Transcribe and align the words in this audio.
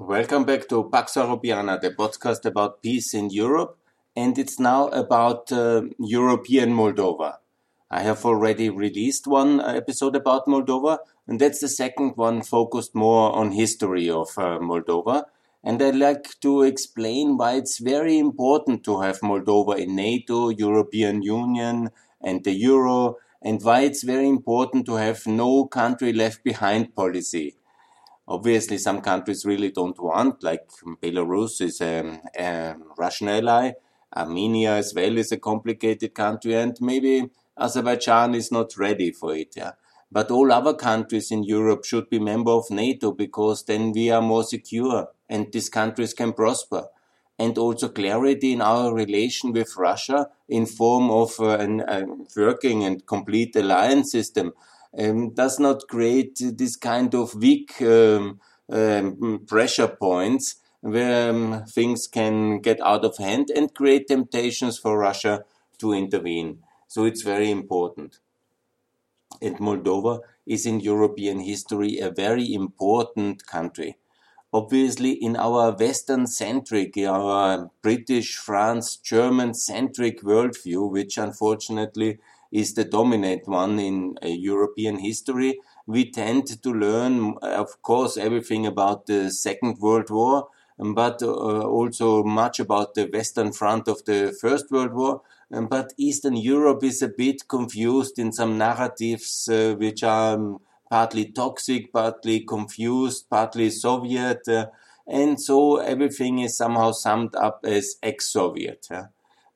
Welcome 0.00 0.44
back 0.44 0.68
to 0.68 0.88
Pax 0.88 1.14
Europiana, 1.14 1.80
the 1.80 1.90
podcast 1.90 2.44
about 2.44 2.82
peace 2.82 3.14
in 3.14 3.30
Europe, 3.30 3.78
and 4.14 4.38
it's 4.38 4.60
now 4.60 4.86
about 4.90 5.50
uh, 5.50 5.82
European 5.98 6.70
Moldova. 6.72 7.38
I 7.90 8.02
have 8.02 8.24
already 8.24 8.70
released 8.70 9.26
one 9.26 9.60
episode 9.60 10.14
about 10.14 10.46
Moldova, 10.46 10.98
and 11.26 11.40
that's 11.40 11.58
the 11.58 11.68
second 11.68 12.12
one 12.14 12.42
focused 12.42 12.94
more 12.94 13.34
on 13.34 13.50
history 13.50 14.08
of 14.08 14.28
uh, 14.38 14.60
Moldova. 14.60 15.24
And 15.64 15.82
I'd 15.82 15.96
like 15.96 16.38
to 16.42 16.62
explain 16.62 17.36
why 17.36 17.54
it's 17.54 17.78
very 17.78 18.18
important 18.18 18.84
to 18.84 19.00
have 19.00 19.18
Moldova 19.18 19.76
in 19.80 19.96
NATO, 19.96 20.50
European 20.50 21.22
Union, 21.22 21.90
and 22.20 22.44
the 22.44 22.52
Euro, 22.52 23.16
and 23.42 23.60
why 23.64 23.80
it's 23.80 24.04
very 24.04 24.28
important 24.28 24.86
to 24.86 24.94
have 24.94 25.26
no 25.26 25.66
country 25.66 26.12
left 26.12 26.44
behind 26.44 26.94
policy 26.94 27.56
Obviously, 28.28 28.76
some 28.76 29.00
countries 29.00 29.46
really 29.46 29.70
don't 29.70 29.98
want, 29.98 30.42
like 30.42 30.68
Belarus 31.02 31.62
is 31.62 31.80
a, 31.80 32.20
a 32.38 32.76
Russian 32.98 33.28
ally. 33.28 33.72
Armenia 34.14 34.72
as 34.72 34.92
well 34.94 35.16
is 35.16 35.32
a 35.32 35.38
complicated 35.38 36.14
country, 36.14 36.54
and 36.54 36.76
maybe 36.80 37.30
Azerbaijan 37.58 38.34
is 38.34 38.52
not 38.52 38.76
ready 38.76 39.10
for 39.12 39.34
it. 39.34 39.54
Yeah. 39.56 39.72
But 40.10 40.30
all 40.30 40.52
other 40.52 40.74
countries 40.74 41.30
in 41.30 41.42
Europe 41.42 41.84
should 41.84 42.08
be 42.08 42.18
member 42.18 42.52
of 42.52 42.70
NATO 42.70 43.12
because 43.12 43.64
then 43.64 43.92
we 43.92 44.10
are 44.10 44.22
more 44.22 44.44
secure 44.44 45.08
and 45.28 45.52
these 45.52 45.68
countries 45.68 46.14
can 46.14 46.32
prosper. 46.32 46.86
And 47.38 47.56
also 47.56 47.88
clarity 47.88 48.52
in 48.52 48.62
our 48.62 48.92
relation 48.92 49.52
with 49.52 49.76
Russia 49.76 50.28
in 50.48 50.66
form 50.66 51.10
of 51.10 51.38
uh, 51.38 51.58
an, 51.58 51.80
a 51.80 52.04
working 52.36 52.84
and 52.84 53.06
complete 53.06 53.54
alliance 53.54 54.10
system 54.10 54.54
um, 54.96 55.34
does 55.34 55.58
not 55.58 55.88
create 55.88 56.38
this 56.40 56.76
kind 56.76 57.14
of 57.14 57.34
weak 57.34 57.80
um, 57.82 58.40
um, 58.70 59.44
pressure 59.46 59.88
points 59.88 60.56
where 60.80 61.30
um, 61.30 61.64
things 61.66 62.06
can 62.06 62.60
get 62.60 62.80
out 62.80 63.04
of 63.04 63.16
hand 63.18 63.50
and 63.54 63.74
create 63.74 64.08
temptations 64.08 64.78
for 64.78 64.98
Russia 64.98 65.44
to 65.78 65.92
intervene. 65.92 66.60
So 66.86 67.04
it's 67.04 67.22
very 67.22 67.50
important. 67.50 68.18
And 69.42 69.58
Moldova 69.58 70.20
is 70.46 70.64
in 70.64 70.80
European 70.80 71.40
history 71.40 71.98
a 71.98 72.10
very 72.10 72.52
important 72.54 73.46
country. 73.46 73.96
Obviously, 74.52 75.12
in 75.12 75.36
our 75.36 75.72
Western 75.72 76.26
centric, 76.26 76.96
our 76.96 77.70
British, 77.82 78.36
France, 78.36 78.96
German 78.96 79.52
centric 79.52 80.22
worldview, 80.22 80.90
which 80.90 81.18
unfortunately 81.18 82.18
is 82.50 82.74
the 82.74 82.84
dominant 82.84 83.46
one 83.46 83.78
in 83.78 84.18
uh, 84.22 84.28
European 84.28 84.98
history. 84.98 85.58
We 85.86 86.10
tend 86.10 86.62
to 86.62 86.72
learn, 86.72 87.34
of 87.42 87.82
course, 87.82 88.16
everything 88.16 88.66
about 88.66 89.06
the 89.06 89.30
Second 89.30 89.78
World 89.78 90.10
War, 90.10 90.48
um, 90.78 90.94
but 90.94 91.22
uh, 91.22 91.26
also 91.28 92.22
much 92.24 92.60
about 92.60 92.94
the 92.94 93.06
Western 93.06 93.52
Front 93.52 93.88
of 93.88 94.04
the 94.04 94.36
First 94.40 94.70
World 94.70 94.94
War. 94.94 95.22
Um, 95.52 95.66
but 95.66 95.92
Eastern 95.96 96.36
Europe 96.36 96.84
is 96.84 97.00
a 97.02 97.08
bit 97.08 97.48
confused 97.48 98.18
in 98.18 98.32
some 98.32 98.58
narratives 98.58 99.48
uh, 99.48 99.74
which 99.78 100.02
are 100.02 100.34
um, 100.34 100.60
partly 100.90 101.26
toxic, 101.26 101.92
partly 101.92 102.40
confused, 102.40 103.28
partly 103.30 103.70
Soviet. 103.70 104.46
Uh, 104.48 104.66
and 105.06 105.40
so 105.40 105.76
everything 105.78 106.38
is 106.40 106.56
somehow 106.56 106.92
summed 106.92 107.34
up 107.34 107.60
as 107.64 107.96
ex-Soviet. 108.02 108.88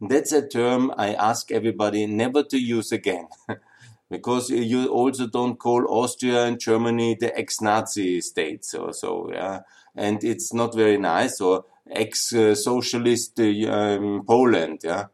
That's 0.02 0.32
a 0.32 0.46
term 0.46 0.92
I 0.98 1.14
ask 1.14 1.52
everybody 1.52 2.06
never 2.06 2.42
to 2.42 2.58
use 2.58 2.90
again. 2.90 3.28
because 4.10 4.50
you 4.50 4.88
also 4.88 5.28
don't 5.28 5.56
call 5.58 5.86
Austria 5.88 6.44
and 6.44 6.58
Germany 6.58 7.16
the 7.18 7.36
ex-Nazi 7.38 8.20
states 8.20 8.74
or 8.74 8.92
so, 8.92 9.30
yeah. 9.32 9.60
And 9.94 10.24
it's 10.24 10.52
not 10.52 10.74
very 10.74 10.98
nice 10.98 11.40
or 11.40 11.64
ex-socialist 11.88 13.38
um, 13.40 14.24
Poland, 14.26 14.80
yeah. 14.82 15.06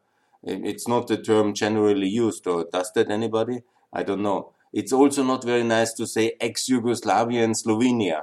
It's 0.43 0.89
not 0.89 1.11
a 1.11 1.19
term 1.19 1.53
generally 1.53 2.09
used, 2.09 2.47
or 2.47 2.67
does 2.73 2.91
that 2.93 3.11
anybody? 3.11 3.63
I 3.93 4.05
don't 4.05 4.23
know. 4.23 4.53
It's 4.73 4.93
also 4.93 5.23
not 5.23 5.45
very 5.45 5.65
nice 5.65 5.93
to 5.95 6.07
say 6.07 6.33
ex-Yugoslavia 6.41 7.45
and 7.45 7.55
Slovenia. 7.55 8.23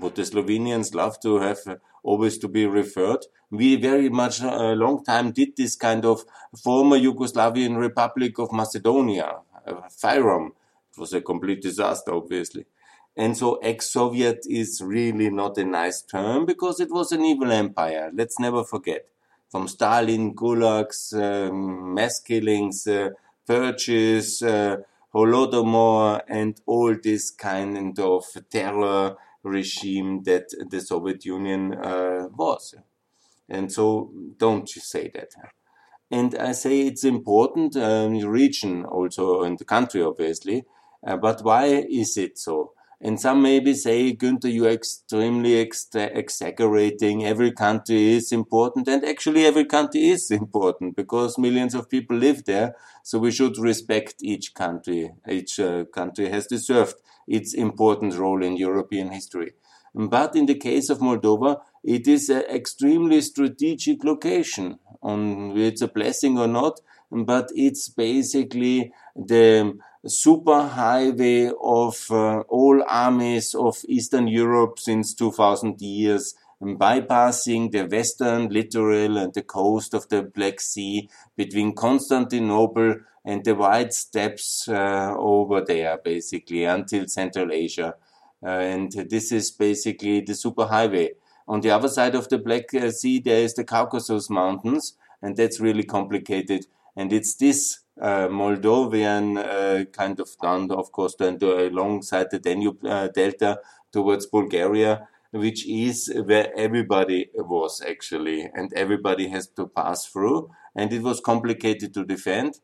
Would 0.00 0.16
the 0.16 0.22
Slovenians 0.22 0.92
love 0.94 1.20
to 1.20 1.38
have 1.38 1.58
always 2.04 2.38
to 2.38 2.48
be 2.48 2.66
referred? 2.66 3.26
we 3.54 3.76
very 3.76 4.08
much 4.08 4.40
a 4.40 4.50
uh, 4.50 4.74
long 4.74 5.04
time 5.04 5.30
did 5.30 5.56
this 5.56 5.76
kind 5.76 6.04
of 6.04 6.24
former 6.62 6.98
Yugoslavian 6.98 7.76
Republic 7.78 8.38
of 8.38 8.52
Macedonia, 8.52 9.36
uh, 9.66 9.72
FYROM. 9.88 10.48
It 10.92 10.98
was 10.98 11.12
a 11.12 11.20
complete 11.20 11.62
disaster, 11.62 12.12
obviously. 12.14 12.66
And 13.16 13.36
so 13.36 13.56
ex-Soviet 13.56 14.44
is 14.48 14.82
really 14.84 15.30
not 15.30 15.56
a 15.58 15.64
nice 15.64 16.02
term 16.02 16.46
because 16.46 16.80
it 16.80 16.90
was 16.90 17.12
an 17.12 17.24
evil 17.24 17.52
empire. 17.52 18.10
Let's 18.12 18.40
never 18.40 18.64
forget. 18.64 19.06
From 19.50 19.68
Stalin, 19.68 20.34
gulags, 20.34 21.14
um, 21.14 21.94
mass 21.94 22.18
killings, 22.18 22.88
uh, 22.88 23.10
purges, 23.46 24.42
uh, 24.42 24.78
Holodomor, 25.14 26.22
and 26.26 26.60
all 26.66 26.96
this 27.00 27.30
kind 27.30 27.96
of 28.00 28.24
terror 28.50 29.16
regime 29.44 30.22
that 30.24 30.46
the 30.70 30.80
Soviet 30.80 31.24
Union 31.24 31.74
uh, 31.74 32.28
was. 32.34 32.74
And 33.48 33.70
so 33.70 34.10
don't 34.38 34.74
you 34.74 34.82
say 34.82 35.10
that. 35.14 35.30
And 36.10 36.34
I 36.36 36.52
say 36.52 36.82
it's 36.82 37.04
important, 37.04 37.76
um, 37.76 38.18
region 38.18 38.84
also 38.84 39.42
in 39.42 39.56
the 39.56 39.64
country, 39.64 40.02
obviously. 40.02 40.64
Uh, 41.06 41.16
but 41.16 41.42
why 41.42 41.66
is 41.88 42.16
it 42.16 42.38
so? 42.38 42.72
And 43.00 43.20
some 43.20 43.42
maybe 43.42 43.74
say, 43.74 44.16
Günther, 44.16 44.50
you're 44.50 44.70
extremely 44.70 45.60
ex 45.60 45.88
exaggerating. 45.94 47.26
Every 47.26 47.52
country 47.52 48.12
is 48.12 48.32
important. 48.32 48.88
And 48.88 49.04
actually, 49.04 49.44
every 49.44 49.66
country 49.66 50.08
is 50.08 50.30
important 50.42 50.96
because 50.96 51.36
millions 51.36 51.74
of 51.74 51.90
people 51.90 52.16
live 52.16 52.44
there. 52.44 52.74
So 53.02 53.18
we 53.18 53.30
should 53.30 53.58
respect 53.58 54.14
each 54.22 54.54
country. 54.54 55.10
Each 55.28 55.60
uh, 55.60 55.84
country 55.84 56.30
has 56.30 56.46
deserved 56.46 56.94
its 57.26 57.54
important 57.54 58.14
role 58.16 58.42
in 58.42 58.56
European 58.56 59.10
history. 59.10 59.52
But 59.94 60.34
in 60.34 60.46
the 60.46 60.56
case 60.56 60.90
of 60.90 60.98
Moldova, 60.98 61.60
it 61.84 62.08
is 62.08 62.28
an 62.28 62.42
extremely 62.50 63.20
strategic 63.20 64.02
location. 64.02 64.78
On 65.02 65.56
it's 65.56 65.82
a 65.82 65.88
blessing 65.88 66.38
or 66.38 66.48
not, 66.48 66.80
but 67.10 67.50
it's 67.54 67.88
basically 67.88 68.92
the 69.14 69.78
super 70.06 70.66
highway 70.66 71.50
of 71.62 72.06
uh, 72.10 72.40
all 72.48 72.82
armies 72.88 73.54
of 73.54 73.76
Eastern 73.88 74.26
Europe 74.26 74.78
since 74.78 75.14
2000 75.14 75.80
years, 75.80 76.34
bypassing 76.64 77.70
the 77.70 77.84
western 77.86 78.48
littoral 78.48 79.18
and 79.18 79.34
the 79.34 79.42
coast 79.42 79.94
of 79.94 80.08
the 80.08 80.22
Black 80.22 80.60
Sea 80.60 81.08
between 81.36 81.74
Constantinople 81.74 82.96
and 83.24 83.44
the 83.44 83.54
white 83.54 83.92
steppes 83.92 84.68
uh, 84.68 85.14
over 85.16 85.60
there, 85.60 85.98
basically, 85.98 86.64
until 86.64 87.06
Central 87.08 87.52
Asia. 87.52 87.94
Uh, 88.42 88.48
and 88.48 88.92
this 88.92 89.32
is 89.32 89.50
basically 89.50 90.20
the 90.20 90.32
superhighway. 90.32 91.10
On 91.48 91.60
the 91.60 91.70
other 91.70 91.88
side 91.88 92.14
of 92.14 92.28
the 92.28 92.38
Black 92.38 92.74
uh, 92.74 92.90
Sea, 92.90 93.18
there 93.20 93.42
is 93.42 93.54
the 93.54 93.64
Caucasus 93.64 94.28
Mountains, 94.28 94.96
and 95.22 95.36
that's 95.36 95.60
really 95.60 95.84
complicated. 95.84 96.66
And 96.96 97.12
it's 97.12 97.34
this 97.36 97.80
uh, 98.00 98.28
Moldovan 98.28 99.38
uh, 99.38 99.84
kind 99.86 100.20
of 100.20 100.28
done, 100.42 100.70
of 100.70 100.92
course, 100.92 101.14
then 101.18 101.38
alongside 101.42 102.30
the 102.30 102.38
Danube 102.38 102.84
uh, 102.84 103.08
Delta 103.08 103.60
towards 103.92 104.26
Bulgaria, 104.26 105.08
which 105.34 105.66
is 105.68 106.10
where 106.26 106.56
everybody 106.56 107.28
was 107.34 107.82
actually, 107.82 108.48
and 108.54 108.72
everybody 108.74 109.28
has 109.28 109.48
to 109.48 109.66
pass 109.66 110.06
through. 110.06 110.50
And 110.76 110.92
it 110.92 111.02
was 111.02 111.20
complicated 111.20 111.92
to 111.94 112.04
defend, 112.04 112.60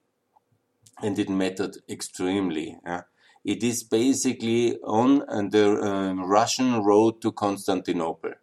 and 1.02 1.18
it 1.18 1.28
mattered 1.28 1.78
extremely. 1.88 2.78
It 3.44 3.62
is 3.64 3.82
basically 3.82 4.78
on 4.82 5.18
the 5.50 5.80
um, 5.82 6.24
Russian 6.24 6.84
road 6.84 7.20
to 7.22 7.32
Constantinople. 7.32 8.34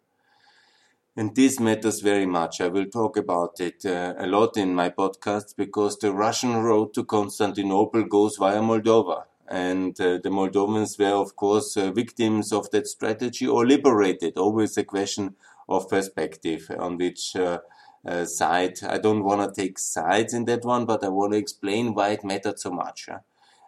And 1.16 1.34
this 1.34 1.58
matters 1.58 2.00
very 2.00 2.26
much. 2.26 2.60
I 2.60 2.68
will 2.68 2.86
talk 2.86 3.16
about 3.16 3.60
it 3.60 3.84
uh, 3.86 4.14
a 4.18 4.26
lot 4.26 4.56
in 4.56 4.74
my 4.74 4.90
podcast 4.90 5.56
because 5.56 5.98
the 5.98 6.12
Russian 6.12 6.56
road 6.56 6.94
to 6.94 7.04
Constantinople 7.04 8.04
goes 8.04 8.36
via 8.36 8.60
Moldova. 8.60 9.24
And 9.50 9.98
uh, 10.00 10.18
the 10.22 10.30
Moldovans 10.30 10.98
were, 10.98 11.14
of 11.14 11.36
course, 11.36 11.76
uh, 11.76 11.90
victims 11.90 12.52
of 12.52 12.70
that 12.70 12.86
strategy 12.86 13.46
or 13.46 13.66
liberated. 13.66 14.36
Always 14.36 14.76
a 14.76 14.84
question 14.84 15.36
of 15.68 15.88
perspective 15.88 16.70
on 16.78 16.98
which 16.98 17.34
uh, 17.36 17.58
uh, 18.06 18.24
side. 18.24 18.78
I 18.82 18.98
don't 18.98 19.24
want 19.24 19.54
to 19.54 19.60
take 19.60 19.78
sides 19.78 20.34
in 20.34 20.44
that 20.46 20.64
one, 20.64 20.84
but 20.86 21.02
I 21.02 21.08
want 21.08 21.32
to 21.32 21.38
explain 21.38 21.94
why 21.94 22.10
it 22.10 22.24
mattered 22.24 22.58
so 22.58 22.70
much 22.70 23.08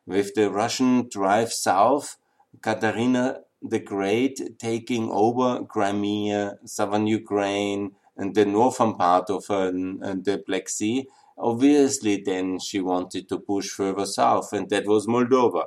with 0.06 0.34
the 0.34 0.50
Russian 0.50 1.08
drive 1.08 1.52
south, 1.52 2.16
Katarina 2.60 3.40
the 3.62 3.78
Great 3.78 4.58
taking 4.58 5.10
over 5.10 5.64
Crimea, 5.64 6.58
southern 6.64 7.06
Ukraine, 7.06 7.92
and 8.16 8.34
the 8.34 8.44
northern 8.44 8.94
part 8.94 9.30
of 9.30 9.50
uh, 9.50 9.70
the 9.70 10.42
Black 10.46 10.68
Sea. 10.68 11.06
Obviously, 11.42 12.22
then 12.24 12.58
she 12.58 12.80
wanted 12.80 13.28
to 13.28 13.38
push 13.38 13.68
further 13.70 14.06
south, 14.06 14.52
and 14.52 14.68
that 14.70 14.86
was 14.86 15.06
Moldova. 15.06 15.64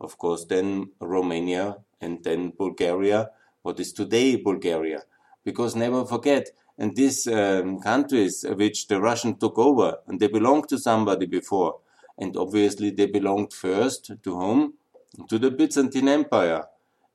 Of 0.00 0.18
course, 0.18 0.44
then 0.44 0.90
Romania, 1.00 1.78
and 2.00 2.22
then 2.22 2.52
Bulgaria, 2.58 3.30
what 3.62 3.80
is 3.80 3.92
today 3.92 4.36
Bulgaria. 4.36 5.02
because 5.44 5.76
never 5.76 6.04
forget, 6.04 6.50
and 6.78 6.96
these 6.96 7.26
um, 7.26 7.78
countries 7.80 8.44
which 8.48 8.88
the 8.88 9.00
Russian 9.00 9.36
took 9.36 9.58
over, 9.58 9.98
and 10.06 10.18
they 10.18 10.26
belonged 10.28 10.68
to 10.70 10.78
somebody 10.78 11.26
before, 11.26 11.80
and 12.18 12.36
obviously 12.36 12.90
they 12.90 13.06
belonged 13.06 13.52
first 13.52 14.12
to 14.22 14.34
whom? 14.34 14.74
To 15.28 15.38
the 15.38 15.50
Byzantine 15.50 16.08
Empire. 16.08 16.64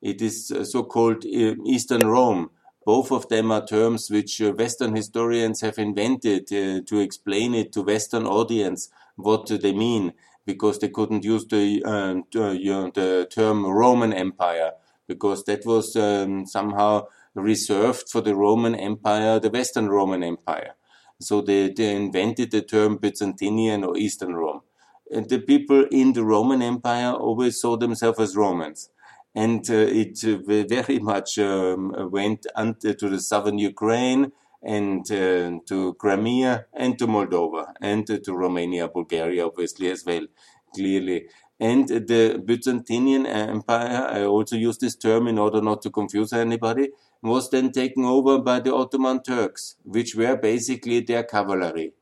It 0.00 0.22
is 0.22 0.50
uh, 0.50 0.64
so-called 0.64 1.26
uh, 1.26 1.54
Eastern 1.66 2.06
Rome. 2.06 2.50
Both 2.84 3.12
of 3.12 3.28
them 3.28 3.52
are 3.52 3.66
terms 3.66 4.10
which 4.10 4.40
uh, 4.40 4.52
Western 4.52 4.96
historians 4.96 5.60
have 5.60 5.78
invented 5.78 6.44
uh, 6.52 6.80
to 6.86 6.98
explain 6.98 7.54
it 7.54 7.72
to 7.72 7.82
Western 7.82 8.26
audience 8.26 8.88
what 9.16 9.46
do 9.46 9.58
they 9.58 9.72
mean, 9.72 10.14
because 10.46 10.78
they 10.78 10.88
couldn't 10.88 11.24
use 11.24 11.46
the 11.46 11.82
uh, 11.84 12.14
the 12.32 13.28
term 13.30 13.66
Roman 13.66 14.12
Empire 14.12 14.72
because 15.06 15.44
that 15.44 15.66
was 15.66 15.96
um, 15.96 16.46
somehow 16.46 17.06
reserved 17.34 18.08
for 18.08 18.20
the 18.20 18.34
Roman 18.34 18.74
Empire, 18.74 19.40
the 19.40 19.50
Western 19.50 19.88
Roman 19.88 20.22
Empire. 20.22 20.74
So 21.20 21.40
they, 21.42 21.70
they 21.70 21.94
invented 21.96 22.50
the 22.50 22.62
term 22.62 22.98
Byzantinian 22.98 23.86
or 23.86 23.96
Eastern 23.96 24.34
Rome. 24.34 24.62
And 25.10 25.28
the 25.28 25.40
people 25.40 25.86
in 25.90 26.12
the 26.12 26.24
Roman 26.24 26.62
Empire 26.62 27.12
always 27.12 27.60
saw 27.60 27.76
themselves 27.76 28.20
as 28.20 28.36
Romans. 28.36 28.88
And 29.34 29.68
uh, 29.70 29.74
it 29.74 30.24
uh, 30.24 30.38
very 30.68 30.98
much 30.98 31.38
um, 31.38 32.10
went 32.10 32.42
to 32.42 33.08
the 33.08 33.20
southern 33.20 33.58
Ukraine 33.58 34.32
and 34.62 35.10
uh, 35.10 35.58
to 35.66 35.94
Crimea 35.94 36.66
and 36.72 36.98
to 36.98 37.06
Moldova 37.06 37.72
and 37.80 38.06
to 38.06 38.32
Romania, 38.34 38.88
Bulgaria, 38.88 39.46
obviously, 39.46 39.90
as 39.90 40.04
well, 40.04 40.26
clearly. 40.74 41.26
And 41.60 41.88
the 41.88 42.42
Byzantine 42.44 43.26
Empire, 43.26 44.08
I 44.10 44.24
also 44.24 44.56
use 44.56 44.78
this 44.78 44.96
term 44.96 45.28
in 45.28 45.38
order 45.38 45.60
not 45.60 45.82
to 45.82 45.90
confuse 45.90 46.32
anybody, 46.32 46.88
was 47.22 47.50
then 47.50 47.70
taken 47.70 48.04
over 48.04 48.38
by 48.38 48.60
the 48.60 48.74
Ottoman 48.74 49.22
Turks, 49.22 49.76
which 49.84 50.14
were 50.14 50.36
basically 50.36 51.00
their 51.00 51.22
cavalry. 51.22 51.92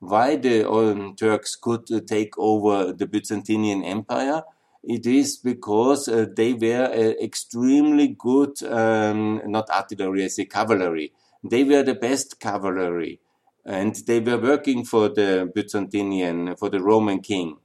Why 0.00 0.36
the 0.36 0.68
um, 0.68 1.14
Turks 1.14 1.56
could 1.56 1.86
take 2.08 2.36
over 2.38 2.92
the 2.92 3.06
Byzantine 3.06 3.84
Empire? 3.84 4.42
It 4.84 5.06
is 5.06 5.36
because 5.36 6.08
uh, 6.08 6.26
they 6.34 6.54
were 6.54 6.90
uh, 6.92 7.24
extremely 7.24 8.08
good, 8.08 8.62
um, 8.64 9.40
not 9.46 9.70
artillery, 9.70 10.24
I 10.24 10.28
say 10.28 10.44
cavalry. 10.44 11.12
They 11.48 11.64
were 11.64 11.82
the 11.82 11.94
best 11.94 12.40
cavalry 12.40 13.20
and 13.64 13.94
they 14.06 14.20
were 14.20 14.38
working 14.38 14.84
for 14.84 15.08
the 15.08 15.50
Byzantinian, 15.54 16.58
for 16.58 16.68
the 16.68 16.82
Roman 16.82 17.20
king. 17.20 17.58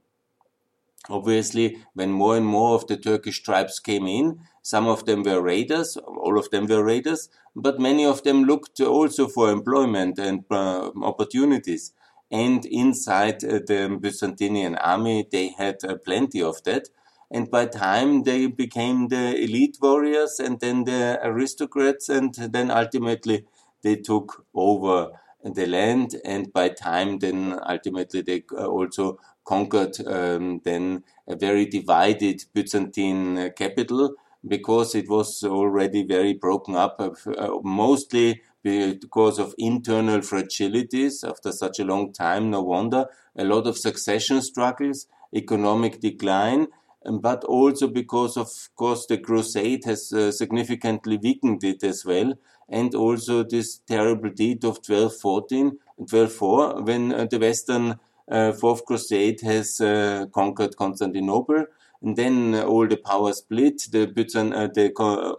Obviously, 1.10 1.78
when 1.94 2.12
more 2.12 2.36
and 2.36 2.46
more 2.46 2.74
of 2.74 2.86
the 2.86 2.96
Turkish 2.96 3.42
tribes 3.42 3.80
came 3.80 4.06
in, 4.06 4.40
some 4.62 4.86
of 4.86 5.06
them 5.06 5.22
were 5.22 5.40
raiders, 5.40 5.96
all 5.96 6.38
of 6.38 6.50
them 6.50 6.66
were 6.66 6.84
raiders, 6.84 7.30
but 7.56 7.80
many 7.80 8.04
of 8.04 8.22
them 8.24 8.44
looked 8.44 8.80
also 8.80 9.26
for 9.26 9.50
employment 9.50 10.18
and 10.18 10.44
uh, 10.50 10.90
opportunities. 11.02 11.92
And 12.30 12.64
inside 12.66 13.42
uh, 13.42 13.60
the 13.66 13.98
Byzantinian 14.00 14.76
army, 14.80 15.26
they 15.32 15.48
had 15.48 15.82
uh, 15.82 15.96
plenty 16.04 16.42
of 16.42 16.62
that. 16.64 16.88
And 17.30 17.50
by 17.50 17.66
time 17.66 18.22
they 18.22 18.46
became 18.46 19.08
the 19.08 19.36
elite 19.36 19.76
warriors 19.82 20.40
and 20.40 20.60
then 20.60 20.84
the 20.84 21.18
aristocrats, 21.22 22.08
and 22.08 22.34
then 22.34 22.70
ultimately 22.70 23.44
they 23.82 23.96
took 23.96 24.46
over 24.54 25.10
the 25.44 25.66
land. 25.66 26.16
And 26.24 26.52
by 26.52 26.70
time, 26.70 27.18
then 27.18 27.58
ultimately 27.68 28.22
they 28.22 28.44
uh, 28.52 28.66
also 28.66 29.18
conquered 29.44 29.96
um, 30.06 30.60
then 30.64 31.04
a 31.26 31.36
very 31.36 31.66
divided 31.66 32.44
Byzantine 32.54 33.52
capital 33.56 34.14
because 34.46 34.94
it 34.94 35.08
was 35.08 35.42
already 35.42 36.04
very 36.04 36.32
broken 36.32 36.76
up, 36.76 37.00
uh, 37.00 37.48
mostly 37.62 38.42
because 38.62 39.38
of 39.38 39.54
internal 39.58 40.20
fragilities 40.20 41.28
after 41.28 41.52
such 41.52 41.78
a 41.78 41.84
long 41.84 42.12
time. 42.12 42.50
No 42.50 42.62
wonder 42.62 43.06
a 43.36 43.44
lot 43.44 43.66
of 43.66 43.78
succession 43.78 44.42
struggles, 44.42 45.06
economic 45.34 46.00
decline, 46.00 46.68
but 47.04 47.44
also 47.44 47.88
because 47.88 48.36
of 48.36 48.50
course 48.74 49.06
the 49.06 49.18
crusade 49.18 49.84
has 49.84 50.12
uh, 50.12 50.30
significantly 50.32 51.16
weakened 51.16 51.62
it 51.64 51.82
as 51.84 52.04
well 52.04 52.34
and 52.68 52.94
also 52.94 53.42
this 53.42 53.78
terrible 53.78 54.30
deed 54.30 54.64
of 54.64 54.78
1214 54.86 55.78
1204 55.96 56.82
when 56.82 57.12
uh, 57.12 57.24
the 57.24 57.38
western 57.38 57.98
uh, 58.30 58.52
fourth 58.52 58.84
crusade 58.84 59.40
has 59.40 59.80
uh, 59.80 60.26
conquered 60.32 60.76
constantinople 60.76 61.64
and 62.02 62.16
then 62.16 62.54
all 62.54 62.86
the 62.86 62.96
power 62.96 63.32
split 63.32 63.82
the 63.90 64.02
uh, 64.02 64.66
the 64.74 64.92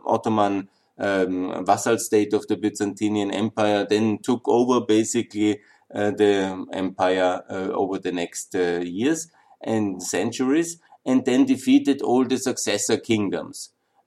ottoman 0.05 0.67
um, 0.97 1.65
vassal 1.65 1.97
state 1.97 2.33
of 2.33 2.47
the 2.47 2.57
byzantine 2.57 3.31
empire 3.31 3.85
then 3.89 4.17
took 4.17 4.47
over 4.47 4.81
basically 4.81 5.59
uh, 5.93 6.11
the 6.11 6.65
empire 6.73 7.41
uh, 7.49 7.69
over 7.73 7.99
the 7.99 8.11
next 8.11 8.53
years 8.55 9.31
and 9.61 10.01
centuries 10.01 10.79
and 11.09 11.25
then 11.25 11.43
defeated 11.53 12.01
all 12.01 12.23
the 12.25 12.37
successor 12.37 12.97
kingdoms 13.11 13.57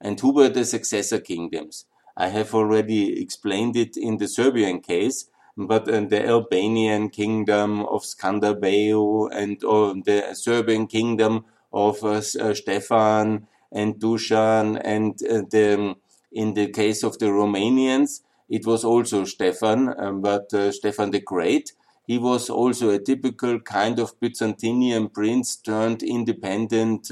and 0.01 0.15
who 0.21 0.31
were 0.39 0.49
the 0.49 0.65
successor 0.65 1.21
kingdoms 1.21 1.87
I 2.17 2.29
have 2.29 2.55
already 2.55 3.21
explained 3.21 3.77
it 3.77 3.97
in 3.97 4.19
the 4.19 4.29
Serbian 4.29 4.81
case, 4.81 5.29
but 5.57 5.89
uh, 5.89 6.01
the 6.01 6.27
Albanian 6.27 7.09
kingdom 7.09 7.81
of 7.87 8.03
Skanderbeg 8.03 9.31
and 9.33 9.63
uh, 9.65 9.95
the 10.05 10.35
Serbian 10.35 10.87
kingdom 10.87 11.45
of 11.73 12.05
uh, 12.05 12.21
uh 12.41 12.55
Stefan 12.55 13.47
and 13.71 13.95
Dusan 13.95 14.81
and 14.85 15.15
uh, 15.23 15.43
the, 15.51 15.95
in 16.31 16.55
the 16.55 16.69
case 16.69 17.03
of 17.03 17.19
the 17.19 17.27
Romanians, 17.27 18.21
it 18.51 18.67
was 18.67 18.85
also 18.85 19.25
Stefan, 19.25 19.95
um, 19.99 20.21
but 20.21 20.53
uh, 20.53 20.71
Stefan 20.71 21.11
the 21.11 21.21
Great. 21.21 21.73
He 22.07 22.19
was 22.19 22.51
also 22.51 22.91
a 22.91 22.99
typical 22.99 23.61
kind 23.61 23.99
of 23.99 24.19
Byzantinian 24.21 25.13
prince 25.13 25.57
turned 25.57 26.03
independent 26.03 27.11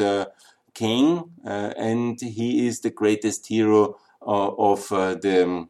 king, 0.75 1.31
and 1.45 2.21
he 2.21 2.67
is 2.67 2.81
the 2.81 2.91
greatest 2.91 3.47
hero 3.47 3.97
uh, 4.27 4.51
of 4.59 4.93
uh, 4.93 5.15
the 5.15 5.67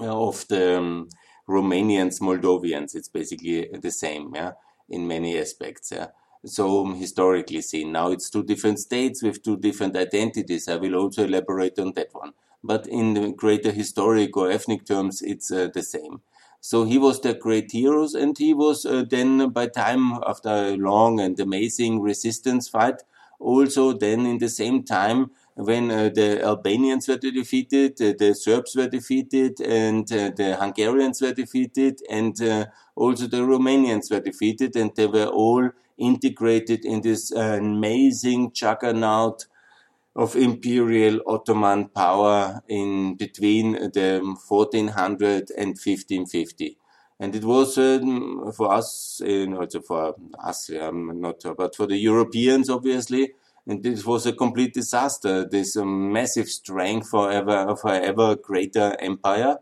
uh, 0.00 0.28
of 0.28 0.46
the 0.46 0.78
um, 0.78 1.08
Romanians, 1.48 2.20
Moldovians. 2.20 2.94
It's 2.94 3.08
basically 3.08 3.68
the 3.72 3.90
same, 3.90 4.32
yeah, 4.34 4.52
in 4.88 5.08
many 5.08 5.36
aspects. 5.36 5.90
Yeah. 5.90 6.08
So 6.44 6.86
um, 6.86 6.94
historically 6.94 7.60
seen, 7.60 7.90
now 7.90 8.12
it's 8.12 8.30
two 8.30 8.44
different 8.44 8.78
states 8.78 9.20
with 9.22 9.42
two 9.42 9.56
different 9.56 9.96
identities. 9.96 10.68
I 10.68 10.76
will 10.76 10.94
also 10.94 11.24
elaborate 11.24 11.78
on 11.80 11.92
that 11.94 12.10
one. 12.12 12.34
But 12.62 12.86
in 12.86 13.14
the 13.14 13.32
greater 13.32 13.72
historic 13.72 14.36
or 14.36 14.50
ethnic 14.50 14.86
terms, 14.86 15.22
it's 15.22 15.50
uh, 15.50 15.70
the 15.74 15.82
same. 15.82 16.20
So 16.60 16.84
he 16.84 16.98
was 16.98 17.20
the 17.20 17.34
great 17.34 17.72
heroes, 17.72 18.14
and 18.14 18.36
he 18.36 18.52
was 18.54 18.84
uh, 18.84 19.04
then, 19.08 19.48
by 19.50 19.66
time 19.68 20.12
after 20.26 20.48
a 20.50 20.76
long 20.76 21.18
and 21.20 21.38
amazing 21.40 22.00
resistance 22.00 22.68
fight, 22.68 23.02
also 23.38 23.92
then 23.92 24.26
in 24.26 24.38
the 24.38 24.48
same 24.48 24.82
time 24.82 25.30
when 25.54 25.90
uh, 25.90 26.10
the 26.14 26.42
Albanians 26.42 27.08
were 27.08 27.16
defeated, 27.16 28.00
uh, 28.00 28.12
the 28.18 28.34
Serbs 28.34 28.76
were 28.76 28.88
defeated, 28.88 29.60
and 29.60 30.10
uh, 30.12 30.30
the 30.36 30.56
Hungarians 30.56 31.20
were 31.22 31.32
defeated, 31.32 32.00
and 32.10 32.40
uh, 32.42 32.66
also 32.94 33.26
the 33.26 33.38
Romanians 33.38 34.10
were 34.10 34.20
defeated, 34.20 34.76
and 34.76 34.90
they 34.96 35.06
were 35.06 35.26
all 35.26 35.70
integrated 35.98 36.84
in 36.84 37.00
this 37.02 37.32
uh, 37.32 37.58
amazing 37.60 38.52
juggernaut 38.52 39.46
of 40.16 40.36
imperial 40.36 41.20
Ottoman 41.26 41.88
power 41.88 42.62
in 42.68 43.14
between 43.16 43.72
the 43.72 44.20
1400 44.48 45.50
and 45.56 45.68
1550 45.68 46.76
and 47.20 47.36
it 47.36 47.44
was 47.44 47.76
um, 47.76 48.50
for 48.56 48.72
us, 48.72 49.20
uh, 49.22 49.44
not 49.44 49.72
for 49.86 50.14
us, 50.42 50.70
um, 50.70 51.20
not, 51.20 51.44
but 51.56 51.76
for 51.76 51.86
the 51.86 51.98
Europeans, 51.98 52.70
obviously, 52.70 53.34
and 53.66 53.82
this 53.82 54.06
was 54.06 54.24
a 54.24 54.32
complete 54.32 54.72
disaster. 54.72 55.46
This 55.46 55.76
um, 55.76 56.12
massive 56.12 56.48
strength 56.48 57.10
for 57.10 57.30
ever, 57.30 57.76
for 57.76 57.92
ever 57.92 58.36
greater 58.36 58.96
empire, 58.98 59.58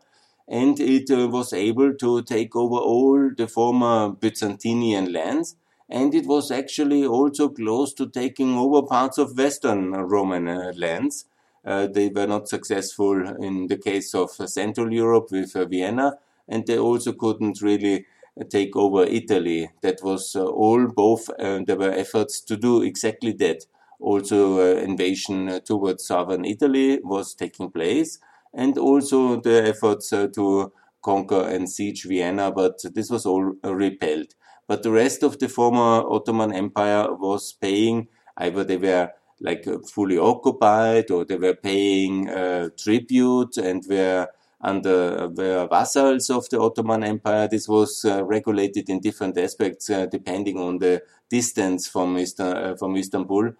and 0.47 0.79
it 0.79 1.11
uh, 1.11 1.27
was 1.27 1.53
able 1.53 1.95
to 1.95 2.23
take 2.23 2.55
over 2.55 2.77
all 2.77 3.31
the 3.37 3.49
former 3.49 4.11
Byzantinian 4.11 5.13
lands, 5.13 5.57
and 5.89 6.15
it 6.15 6.27
was 6.27 6.51
actually 6.51 7.07
also 7.07 7.49
close 7.49 7.93
to 7.95 8.09
taking 8.09 8.57
over 8.57 8.83
parts 8.87 9.19
of 9.19 9.37
Western 9.37 9.93
Roman 9.93 10.49
uh, 10.49 10.73
lands. 10.77 11.27
Uh, 11.65 11.87
they 11.87 12.09
were 12.09 12.27
not 12.27 12.49
successful 12.49 13.27
in 13.43 13.67
the 13.67 13.77
case 13.77 14.15
of 14.15 14.31
Central 14.31 14.93
Europe 14.93 15.29
with 15.31 15.55
uh, 15.57 15.65
Vienna, 15.67 16.19
and 16.49 16.67
they 16.67 16.79
also 16.79 17.13
couldn't 17.13 17.61
really 17.63 18.07
uh, 18.41 18.45
take 18.45 18.77
over 18.77 19.05
Italy. 19.05 19.71
That 19.83 20.03
was 20.03 20.37
uh, 20.37 20.45
all 20.45 20.87
both. 20.87 21.29
there 21.39 21.77
were 21.77 21.93
efforts 21.93 22.41
to 22.43 22.57
do 22.57 22.83
exactly 22.83 23.33
that 23.33 23.65
also 24.01 24.61
uh, 24.61 24.81
invasion 24.81 25.49
uh, 25.49 25.61
towards 25.61 26.07
southern 26.07 26.45
Italy 26.45 27.01
was 27.03 27.35
taking 27.35 27.71
place, 27.71 28.19
and 28.55 28.79
also 28.79 29.41
the 29.41 29.67
efforts 29.67 30.13
uh, 30.13 30.29
to 30.35 30.73
conquer 31.03 31.43
and 31.49 31.69
siege 31.69 32.05
Vienna, 32.05 32.51
but 32.51 32.79
this 32.95 33.11
was 33.11 33.27
all 33.27 33.55
repelled. 33.65 34.35
But 34.69 34.83
the 34.85 34.93
rest 34.93 35.25
of 35.25 35.39
the 35.41 35.49
former 35.49 36.05
Ottoman 36.09 36.53
Empire 36.53 37.13
was 37.15 37.53
paying, 37.55 38.09
either 38.37 38.65
they 38.65 38.77
were 38.77 39.11
like 39.41 39.67
fully 39.87 40.19
occupied 40.19 41.11
or 41.11 41.25
they 41.25 41.37
were 41.37 41.55
paying 41.55 42.29
uh, 42.29 42.69
tribute 42.77 43.57
and 43.57 43.83
were 43.89 44.29
under 44.61 45.29
were 45.29 45.69
vassals 45.69 46.31
of 46.31 46.49
the 46.51 46.61
Ottoman 46.61 47.05
Empire. 47.05 47.49
This 47.49 47.69
was 47.69 48.05
uh, 48.05 48.25
regulated 48.25 48.89
in 48.91 49.01
different 49.01 49.39
aspects 49.39 49.89
uh, 49.91 50.07
depending 50.07 50.59
on 50.59 50.79
the 50.79 51.03
distance 51.31 51.89
from, 51.89 52.17
uh, 52.17 52.75
from 52.77 52.97
Istanbul 52.97 53.53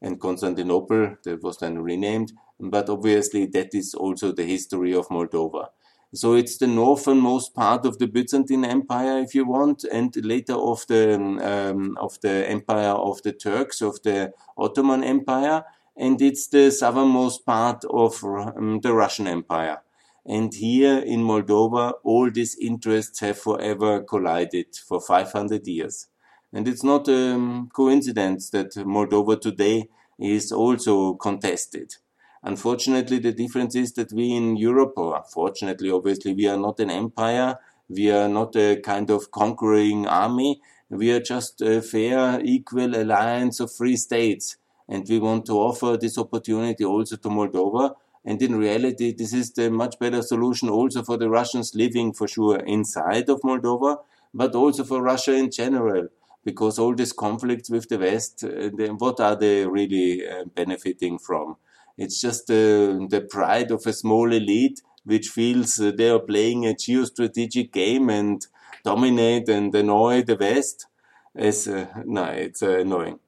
and 0.00 0.20
Constantinople. 0.20 1.16
That 1.24 1.42
was 1.42 1.58
then 1.58 1.80
renamed. 1.80 2.32
But 2.60 2.88
obviously, 2.88 3.46
that 3.46 3.74
is 3.74 3.94
also 3.94 4.32
the 4.32 4.44
history 4.44 4.94
of 4.94 5.08
Moldova. 5.08 5.68
So 6.14 6.34
it's 6.34 6.56
the 6.56 6.66
northernmost 6.66 7.54
part 7.54 7.84
of 7.84 7.98
the 7.98 8.06
Byzantine 8.06 8.64
Empire, 8.64 9.18
if 9.18 9.34
you 9.34 9.44
want, 9.44 9.84
and 9.84 10.14
later 10.24 10.54
of 10.54 10.86
the 10.88 11.14
um, 11.14 11.98
of 11.98 12.18
the 12.22 12.48
empire 12.48 12.94
of 12.94 13.22
the 13.22 13.32
Turks 13.32 13.82
of 13.82 14.02
the 14.02 14.32
Ottoman 14.56 15.04
Empire, 15.04 15.64
and 15.96 16.22
it's 16.22 16.46
the 16.48 16.70
southernmost 16.70 17.44
part 17.44 17.84
of 17.90 18.24
um, 18.24 18.80
the 18.80 18.94
Russian 18.94 19.26
Empire. 19.26 19.82
And 20.24 20.54
here 20.54 20.98
in 20.98 21.20
Moldova, 21.20 21.94
all 22.04 22.30
these 22.30 22.56
interests 22.56 23.20
have 23.20 23.38
forever 23.38 24.02
collided 24.02 24.76
for 24.76 25.00
500 25.00 25.66
years. 25.66 26.06
And 26.52 26.66
it's 26.66 26.84
not 26.84 27.08
a 27.08 27.34
um, 27.34 27.70
coincidence 27.72 28.50
that 28.50 28.74
Moldova 28.76 29.38
today 29.40 29.88
is 30.18 30.52
also 30.52 31.14
contested. 31.14 31.96
Unfortunately, 32.42 33.18
the 33.18 33.32
difference 33.32 33.74
is 33.74 33.92
that 33.94 34.12
we 34.12 34.32
in 34.32 34.56
Europe, 34.56 34.94
or 34.96 35.16
unfortunately, 35.16 35.90
obviously, 35.90 36.34
we 36.34 36.46
are 36.46 36.56
not 36.56 36.78
an 36.80 36.90
empire. 36.90 37.58
We 37.88 38.10
are 38.10 38.28
not 38.28 38.54
a 38.54 38.80
kind 38.80 39.10
of 39.10 39.30
conquering 39.30 40.06
army. 40.06 40.60
We 40.90 41.10
are 41.12 41.20
just 41.20 41.60
a 41.62 41.82
fair, 41.82 42.40
equal 42.42 42.94
alliance 42.94 43.60
of 43.60 43.72
free 43.72 43.96
states. 43.96 44.56
And 44.88 45.06
we 45.08 45.18
want 45.18 45.46
to 45.46 45.52
offer 45.52 45.96
this 45.96 46.16
opportunity 46.16 46.84
also 46.84 47.16
to 47.16 47.28
Moldova. 47.28 47.94
And 48.24 48.40
in 48.40 48.56
reality, 48.56 49.14
this 49.14 49.32
is 49.32 49.52
the 49.52 49.70
much 49.70 49.98
better 49.98 50.22
solution 50.22 50.68
also 50.68 51.02
for 51.02 51.16
the 51.16 51.28
Russians 51.28 51.74
living 51.74 52.12
for 52.12 52.28
sure 52.28 52.58
inside 52.60 53.28
of 53.28 53.40
Moldova, 53.40 53.98
but 54.32 54.54
also 54.54 54.84
for 54.84 55.02
Russia 55.02 55.34
in 55.34 55.50
general. 55.50 56.08
Because 56.44 56.78
all 56.78 56.94
these 56.94 57.12
conflicts 57.12 57.68
with 57.68 57.88
the 57.88 57.98
West, 57.98 58.44
uh, 58.44 58.70
what 58.94 59.20
are 59.20 59.36
they 59.36 59.66
really 59.66 60.26
uh, 60.26 60.44
benefiting 60.54 61.18
from? 61.18 61.56
It's 61.98 62.20
just 62.20 62.46
the 62.46 63.26
pride 63.28 63.70
of 63.70 63.86
a 63.86 63.92
small 63.92 64.32
elite 64.32 64.80
which 65.08 65.28
feels 65.28 65.80
uh, 65.80 65.90
they 65.90 66.10
are 66.10 66.18
playing 66.18 66.66
a 66.66 66.74
geostrategic 66.74 67.72
game 67.72 68.10
and 68.10 68.46
dominate 68.84 69.48
and 69.48 69.74
annoy 69.74 70.22
the 70.22 70.36
West. 70.36 70.86
It's, 71.34 71.66
uh, 71.66 71.86
no, 72.04 72.24
it's 72.24 72.62
uh, 72.62 72.80
annoying. 72.80 73.18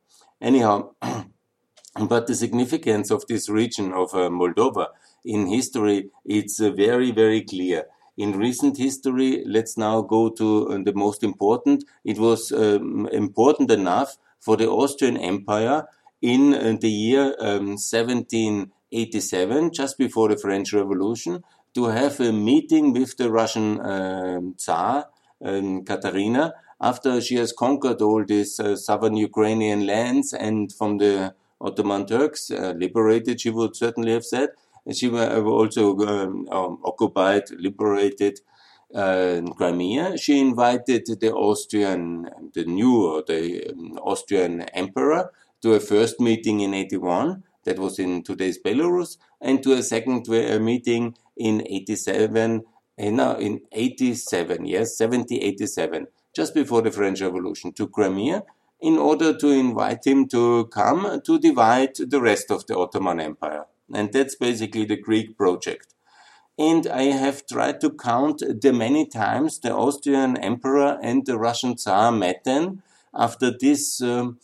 Anyhow, 0.42 0.90
but 2.08 2.26
the 2.26 2.34
significance 2.34 3.10
of 3.10 3.26
this 3.28 3.48
region 3.48 3.92
of 3.92 4.12
Moldova 4.12 4.88
in 5.24 5.46
history, 5.46 6.10
it's 6.26 6.58
very, 6.58 7.12
very 7.12 7.42
clear. 7.42 7.86
In 8.18 8.36
recent 8.36 8.76
history, 8.76 9.42
let's 9.46 9.78
now 9.78 10.02
go 10.02 10.28
to 10.28 10.82
the 10.84 10.92
most 10.92 11.22
important. 11.22 11.84
It 12.04 12.18
was 12.18 12.52
um, 12.52 13.06
important 13.06 13.70
enough 13.70 14.18
for 14.38 14.58
the 14.58 14.68
Austrian 14.68 15.16
Empire 15.16 15.86
in 16.22 16.54
uh, 16.54 16.76
the 16.80 16.90
year 16.90 17.34
um, 17.40 17.76
1787, 17.76 19.72
just 19.72 19.98
before 19.98 20.28
the 20.28 20.36
French 20.36 20.72
Revolution, 20.72 21.42
to 21.74 21.84
have 21.86 22.20
a 22.20 22.32
meeting 22.32 22.92
with 22.92 23.16
the 23.16 23.30
Russian 23.30 23.80
uh, 23.80 24.40
Tsar, 24.56 25.06
um, 25.44 25.84
after 26.82 27.20
she 27.20 27.36
has 27.36 27.52
conquered 27.52 28.00
all 28.02 28.24
these 28.24 28.58
uh, 28.58 28.74
southern 28.76 29.16
Ukrainian 29.16 29.86
lands 29.86 30.32
and 30.32 30.72
from 30.72 30.98
the 30.98 31.34
Ottoman 31.60 32.06
Turks, 32.06 32.50
uh, 32.50 32.74
liberated, 32.76 33.40
she 33.40 33.50
would 33.50 33.76
certainly 33.76 34.12
have 34.12 34.24
said. 34.24 34.50
She 34.92 35.08
were 35.08 35.44
also 35.44 35.96
um, 35.98 36.48
um, 36.50 36.78
occupied, 36.84 37.50
liberated 37.50 38.40
uh, 38.94 39.42
Crimea. 39.56 40.16
She 40.16 40.40
invited 40.40 41.06
the 41.20 41.32
Austrian, 41.32 42.30
the 42.54 42.64
new 42.64 43.06
or 43.06 43.22
the 43.26 43.70
um, 43.70 43.98
Austrian 44.02 44.62
emperor 44.62 45.30
to 45.62 45.74
a 45.74 45.80
first 45.80 46.20
meeting 46.20 46.60
in 46.60 46.74
81, 46.74 47.44
that 47.64 47.78
was 47.78 47.98
in 47.98 48.22
today's 48.22 48.58
Belarus, 48.58 49.18
and 49.40 49.62
to 49.62 49.72
a 49.74 49.82
second 49.82 50.28
uh, 50.28 50.58
meeting 50.58 51.14
in 51.36 51.62
87, 51.66 52.62
uh, 52.98 53.10
no, 53.10 53.34
in 53.36 53.60
87, 53.72 54.66
yes, 54.66 54.96
70, 54.96 55.38
87, 55.38 56.06
just 56.34 56.54
before 56.54 56.82
the 56.82 56.90
French 56.90 57.20
Revolution, 57.20 57.72
to 57.72 57.86
Crimea, 57.88 58.44
in 58.80 58.96
order 58.96 59.36
to 59.36 59.48
invite 59.48 60.06
him 60.06 60.26
to 60.28 60.66
come 60.66 61.20
to 61.24 61.38
divide 61.38 61.96
the 61.96 62.20
rest 62.20 62.50
of 62.50 62.66
the 62.66 62.76
Ottoman 62.76 63.20
Empire. 63.20 63.66
And 63.92 64.12
that's 64.12 64.36
basically 64.36 64.84
the 64.86 64.96
Greek 64.96 65.36
project. 65.36 65.94
And 66.58 66.86
I 66.86 67.04
have 67.04 67.46
tried 67.46 67.80
to 67.80 67.90
count 67.90 68.42
the 68.60 68.72
many 68.72 69.06
times 69.06 69.58
the 69.58 69.74
Austrian 69.74 70.36
emperor 70.36 70.98
and 71.02 71.24
the 71.24 71.38
Russian 71.38 71.76
Tsar 71.76 72.12
met 72.12 72.44
then 72.44 72.82
after 73.14 73.50
this 73.50 74.00
um, 74.02 74.38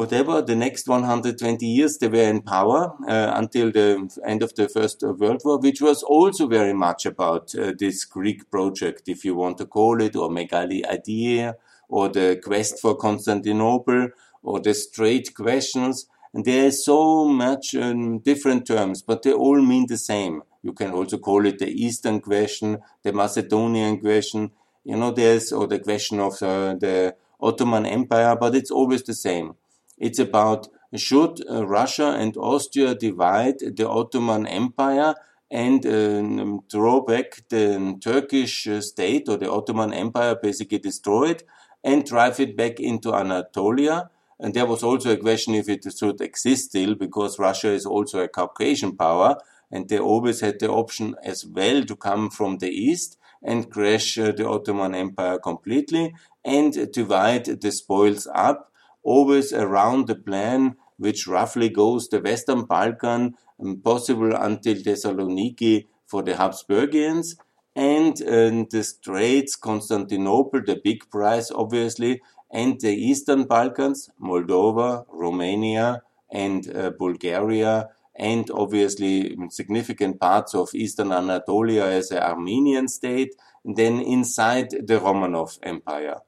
whatever 0.00 0.40
the 0.40 0.56
next 0.56 0.88
120 0.88 1.66
years 1.66 1.98
they 1.98 2.08
were 2.08 2.30
in 2.34 2.40
power 2.40 2.94
uh, 3.06 3.32
until 3.36 3.70
the 3.70 4.08
end 4.24 4.42
of 4.42 4.54
the 4.54 4.66
First 4.66 5.02
World 5.02 5.42
War, 5.44 5.58
which 5.58 5.82
was 5.82 6.02
also 6.02 6.46
very 6.46 6.72
much 6.72 7.04
about 7.04 7.54
uh, 7.54 7.74
this 7.78 8.06
Greek 8.06 8.50
project, 8.50 9.10
if 9.10 9.26
you 9.26 9.34
want 9.34 9.58
to 9.58 9.66
call 9.66 10.00
it, 10.00 10.16
or 10.16 10.30
Megali 10.30 10.86
idea, 10.86 11.56
or 11.90 12.08
the 12.08 12.40
quest 12.42 12.80
for 12.80 12.96
Constantinople, 12.96 14.08
or 14.42 14.58
the 14.58 14.72
strait 14.72 15.34
questions. 15.34 16.06
And 16.32 16.46
there 16.46 16.64
is 16.64 16.82
so 16.82 17.26
much 17.26 17.74
um, 17.74 18.20
different 18.20 18.66
terms, 18.66 19.02
but 19.02 19.22
they 19.22 19.34
all 19.34 19.60
mean 19.60 19.84
the 19.86 19.98
same. 19.98 20.42
You 20.62 20.72
can 20.72 20.92
also 20.92 21.18
call 21.18 21.44
it 21.44 21.58
the 21.58 21.68
Eastern 21.68 22.20
question, 22.20 22.78
the 23.02 23.12
Macedonian 23.12 24.00
question, 24.00 24.50
you 24.82 24.96
know, 24.96 25.10
there's, 25.10 25.52
or 25.52 25.66
the 25.66 25.78
question 25.78 26.20
of 26.20 26.42
uh, 26.42 26.74
the 26.74 27.16
Ottoman 27.38 27.84
Empire, 27.84 28.34
but 28.34 28.54
it's 28.54 28.70
always 28.70 29.02
the 29.02 29.14
same. 29.14 29.56
It's 30.00 30.18
about 30.18 30.68
should 30.96 31.40
uh, 31.48 31.66
Russia 31.66 32.16
and 32.18 32.36
Austria 32.36 32.94
divide 32.94 33.60
the 33.60 33.88
Ottoman 33.88 34.46
Empire 34.46 35.14
and 35.50 35.84
um, 35.86 36.60
draw 36.68 37.00
back 37.00 37.42
the 37.48 37.96
Turkish 38.00 38.66
uh, 38.66 38.80
state 38.80 39.28
or 39.28 39.36
the 39.36 39.50
Ottoman 39.50 39.92
Empire, 39.92 40.36
basically 40.40 40.78
destroy 40.78 41.30
it 41.30 41.42
and 41.84 42.04
drive 42.04 42.40
it 42.40 42.56
back 42.56 42.80
into 42.80 43.14
Anatolia. 43.14 44.10
And 44.38 44.54
there 44.54 44.66
was 44.66 44.82
also 44.82 45.12
a 45.12 45.16
question 45.16 45.54
if 45.54 45.68
it 45.68 45.84
should 45.96 46.20
exist 46.20 46.70
still, 46.70 46.94
because 46.94 47.38
Russia 47.38 47.68
is 47.68 47.84
also 47.84 48.20
a 48.20 48.28
Caucasian 48.28 48.96
power, 48.96 49.36
and 49.70 49.88
they 49.88 49.98
always 49.98 50.40
had 50.40 50.58
the 50.60 50.70
option 50.70 51.14
as 51.22 51.44
well 51.44 51.84
to 51.84 51.94
come 51.94 52.30
from 52.30 52.58
the 52.58 52.70
east 52.70 53.18
and 53.42 53.70
crash 53.70 54.18
uh, 54.18 54.32
the 54.32 54.48
Ottoman 54.48 54.94
Empire 54.94 55.38
completely 55.38 56.14
and 56.44 56.92
divide 56.92 57.44
the 57.44 57.70
spoils 57.70 58.26
up 58.34 58.69
always 59.02 59.52
around 59.52 60.06
the 60.06 60.14
plan 60.14 60.76
which 61.00 61.26
roughly 61.26 61.70
goes 61.70 62.08
the 62.08 62.20
Western 62.20 62.66
Balkan, 62.66 63.34
um, 63.58 63.80
possible 63.80 64.34
until 64.34 64.74
Thessaloniki 64.74 65.86
for 66.06 66.22
the 66.22 66.34
Habsburgians, 66.34 67.36
and 67.74 68.20
uh, 68.22 68.66
the 68.70 68.82
Straits, 68.84 69.56
Constantinople, 69.56 70.60
the 70.66 70.78
big 70.84 71.08
prize, 71.10 71.50
obviously, 71.50 72.20
and 72.52 72.78
the 72.80 72.92
Eastern 72.92 73.44
Balkans, 73.44 74.10
Moldova, 74.20 75.06
Romania, 75.08 76.02
and 76.30 76.68
uh, 76.76 76.90
Bulgaria, 76.90 77.88
and 78.14 78.50
obviously 78.50 79.34
significant 79.48 80.20
parts 80.20 80.54
of 80.54 80.68
Eastern 80.74 81.12
Anatolia 81.12 81.86
as 81.86 82.10
an 82.10 82.18
Armenian 82.18 82.88
state, 82.88 83.34
then 83.64 84.00
inside 84.00 84.70
the 84.70 85.00
Romanov 85.00 85.58
Empire 85.62 86.20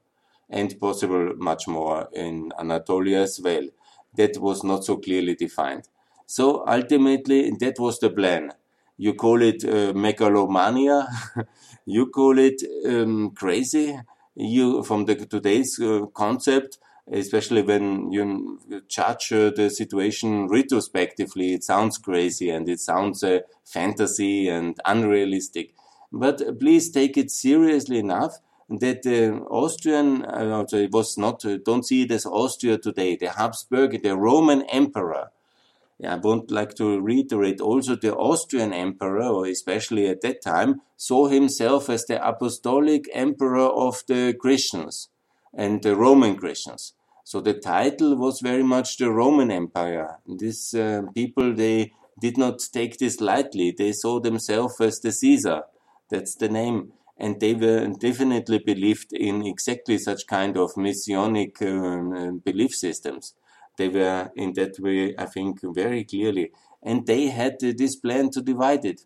and 0.53 0.79
possible 0.79 1.33
much 1.37 1.67
more 1.67 2.09
in 2.13 2.51
Anatolia 2.59 3.21
as 3.23 3.39
well. 3.43 3.67
That 4.15 4.37
was 4.37 4.63
not 4.63 4.85
so 4.85 4.97
clearly 4.97 5.35
defined. 5.35 5.87
So 6.27 6.63
ultimately, 6.67 7.51
that 7.59 7.79
was 7.79 7.99
the 7.99 8.09
plan. 8.09 8.51
You 8.97 9.15
call 9.15 9.41
it 9.41 9.65
uh, 9.65 9.93
megalomania, 9.93 11.07
you 11.85 12.07
call 12.07 12.37
it 12.37 12.61
um, 12.85 13.31
crazy. 13.31 13.99
You 14.35 14.83
from 14.83 15.05
the 15.05 15.15
today's 15.15 15.79
uh, 15.79 16.05
concept, 16.13 16.77
especially 17.11 17.61
when 17.63 18.11
you 18.11 18.59
judge 18.87 19.31
uh, 19.33 19.51
the 19.51 19.69
situation 19.69 20.47
retrospectively, 20.47 21.53
it 21.53 21.63
sounds 21.63 21.97
crazy 21.97 22.49
and 22.49 22.67
it 22.69 22.79
sounds 22.79 23.23
a 23.23 23.43
fantasy 23.65 24.47
and 24.49 24.79
unrealistic. 24.85 25.73
But 26.11 26.59
please 26.59 26.89
take 26.91 27.17
it 27.17 27.31
seriously 27.31 27.99
enough 27.99 28.37
that 28.79 29.03
the 29.03 29.33
Austrian, 29.49 30.25
uh, 30.25 30.65
it 30.71 30.91
was 30.91 31.17
not, 31.17 31.45
uh, 31.45 31.57
don't 31.63 31.85
see 31.85 32.03
it 32.03 32.11
as 32.11 32.25
Austria 32.25 32.77
today, 32.77 33.15
the 33.15 33.29
Habsburg, 33.29 34.01
the 34.01 34.15
Roman 34.17 34.63
emperor. 34.63 35.31
Yeah, 35.99 36.15
I 36.15 36.17
would 36.17 36.51
like 36.51 36.73
to 36.75 36.99
reiterate 36.99 37.61
also 37.61 37.95
the 37.95 38.15
Austrian 38.15 38.73
emperor, 38.73 39.23
or 39.23 39.45
especially 39.45 40.07
at 40.07 40.21
that 40.21 40.41
time, 40.41 40.81
saw 40.97 41.27
himself 41.27 41.89
as 41.89 42.05
the 42.05 42.25
apostolic 42.27 43.05
emperor 43.13 43.67
of 43.67 44.03
the 44.07 44.35
Christians 44.39 45.09
and 45.53 45.83
the 45.83 45.95
Roman 45.95 46.35
Christians. 46.35 46.93
So 47.23 47.39
the 47.39 47.53
title 47.53 48.17
was 48.17 48.41
very 48.41 48.63
much 48.63 48.97
the 48.97 49.11
Roman 49.11 49.51
Empire. 49.51 50.17
These 50.27 50.73
uh, 50.73 51.03
people, 51.13 51.53
they 51.53 51.93
did 52.19 52.37
not 52.37 52.59
take 52.73 52.97
this 52.97 53.21
lightly. 53.21 53.73
They 53.77 53.93
saw 53.93 54.19
themselves 54.19 54.81
as 54.81 54.99
the 54.99 55.11
Caesar. 55.11 55.63
That's 56.09 56.35
the 56.35 56.49
name. 56.49 56.91
And 57.17 57.39
they 57.39 57.53
were 57.53 57.87
definitely 57.99 58.59
believed 58.59 59.13
in 59.13 59.45
exactly 59.45 59.97
such 59.97 60.25
kind 60.27 60.57
of 60.57 60.75
messianic 60.75 61.61
uh, 61.61 62.31
belief 62.43 62.73
systems. 62.75 63.33
They 63.77 63.89
were 63.89 64.31
in 64.35 64.53
that 64.53 64.79
way, 64.79 65.15
I 65.17 65.25
think, 65.25 65.59
very 65.63 66.03
clearly. 66.03 66.51
And 66.81 67.05
they 67.05 67.27
had 67.27 67.53
uh, 67.63 67.73
this 67.77 67.95
plan 67.95 68.29
to 68.31 68.41
divide 68.41 68.85
it. 68.85 69.01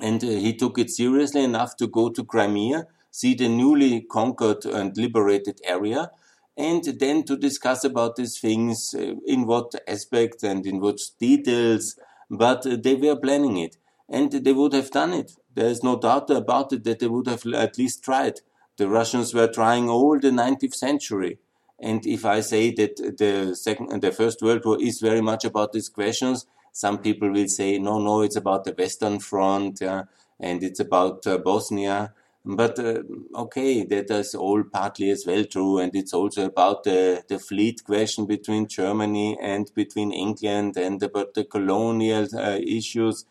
And 0.00 0.22
uh, 0.22 0.26
he 0.26 0.54
took 0.54 0.78
it 0.78 0.90
seriously 0.90 1.44
enough 1.44 1.76
to 1.76 1.86
go 1.86 2.10
to 2.10 2.24
Crimea, 2.24 2.86
see 3.10 3.34
the 3.34 3.48
newly 3.48 4.02
conquered 4.02 4.64
and 4.64 4.96
liberated 4.96 5.60
area, 5.64 6.10
and 6.56 6.82
then 6.84 7.24
to 7.24 7.36
discuss 7.36 7.84
about 7.84 8.16
these 8.16 8.38
things 8.38 8.94
uh, 8.94 9.14
in 9.26 9.46
what 9.46 9.74
aspects 9.88 10.42
and 10.42 10.66
in 10.66 10.80
what 10.80 10.98
details. 11.18 11.96
But 12.30 12.66
uh, 12.66 12.76
they 12.82 12.94
were 12.94 13.16
planning 13.16 13.56
it, 13.58 13.76
and 14.08 14.30
they 14.32 14.52
would 14.52 14.72
have 14.72 14.90
done 14.90 15.12
it. 15.12 15.32
There 15.54 15.66
is 15.66 15.82
no 15.82 15.98
doubt 15.98 16.30
about 16.30 16.72
it 16.72 16.84
that 16.84 17.00
they 17.00 17.08
would 17.08 17.26
have 17.26 17.44
at 17.54 17.78
least 17.78 18.02
tried. 18.02 18.40
The 18.76 18.88
Russians 18.88 19.34
were 19.34 19.48
trying 19.48 19.88
all 19.88 20.18
the 20.18 20.30
19th 20.30 20.74
century. 20.74 21.38
And 21.78 22.06
if 22.06 22.24
I 22.24 22.40
say 22.40 22.70
that 22.72 22.96
the 23.18 23.54
second, 23.54 24.00
the 24.00 24.12
First 24.12 24.40
World 24.40 24.64
War 24.64 24.80
is 24.80 25.00
very 25.00 25.20
much 25.20 25.44
about 25.44 25.72
these 25.72 25.88
questions, 25.88 26.46
some 26.72 26.98
people 26.98 27.30
will 27.30 27.48
say, 27.48 27.78
no, 27.78 27.98
no, 27.98 28.22
it's 28.22 28.36
about 28.36 28.64
the 28.64 28.72
Western 28.72 29.18
Front, 29.18 29.82
and 29.82 30.62
it's 30.62 30.80
about 30.80 31.26
uh, 31.26 31.36
Bosnia. 31.38 32.14
But 32.44 32.78
uh, 32.78 33.02
okay, 33.36 33.84
that 33.84 34.10
is 34.10 34.34
all 34.34 34.64
partly 34.64 35.10
as 35.10 35.24
well 35.26 35.44
true, 35.44 35.78
and 35.78 35.94
it's 35.94 36.14
also 36.14 36.46
about 36.46 36.82
the, 36.84 37.22
the 37.28 37.38
fleet 37.38 37.84
question 37.84 38.26
between 38.26 38.66
Germany 38.66 39.38
and 39.40 39.70
between 39.74 40.12
England, 40.12 40.76
and 40.76 41.00
about 41.02 41.34
the 41.34 41.44
colonial 41.44 42.26
uh, 42.34 42.58
issues 42.60 43.26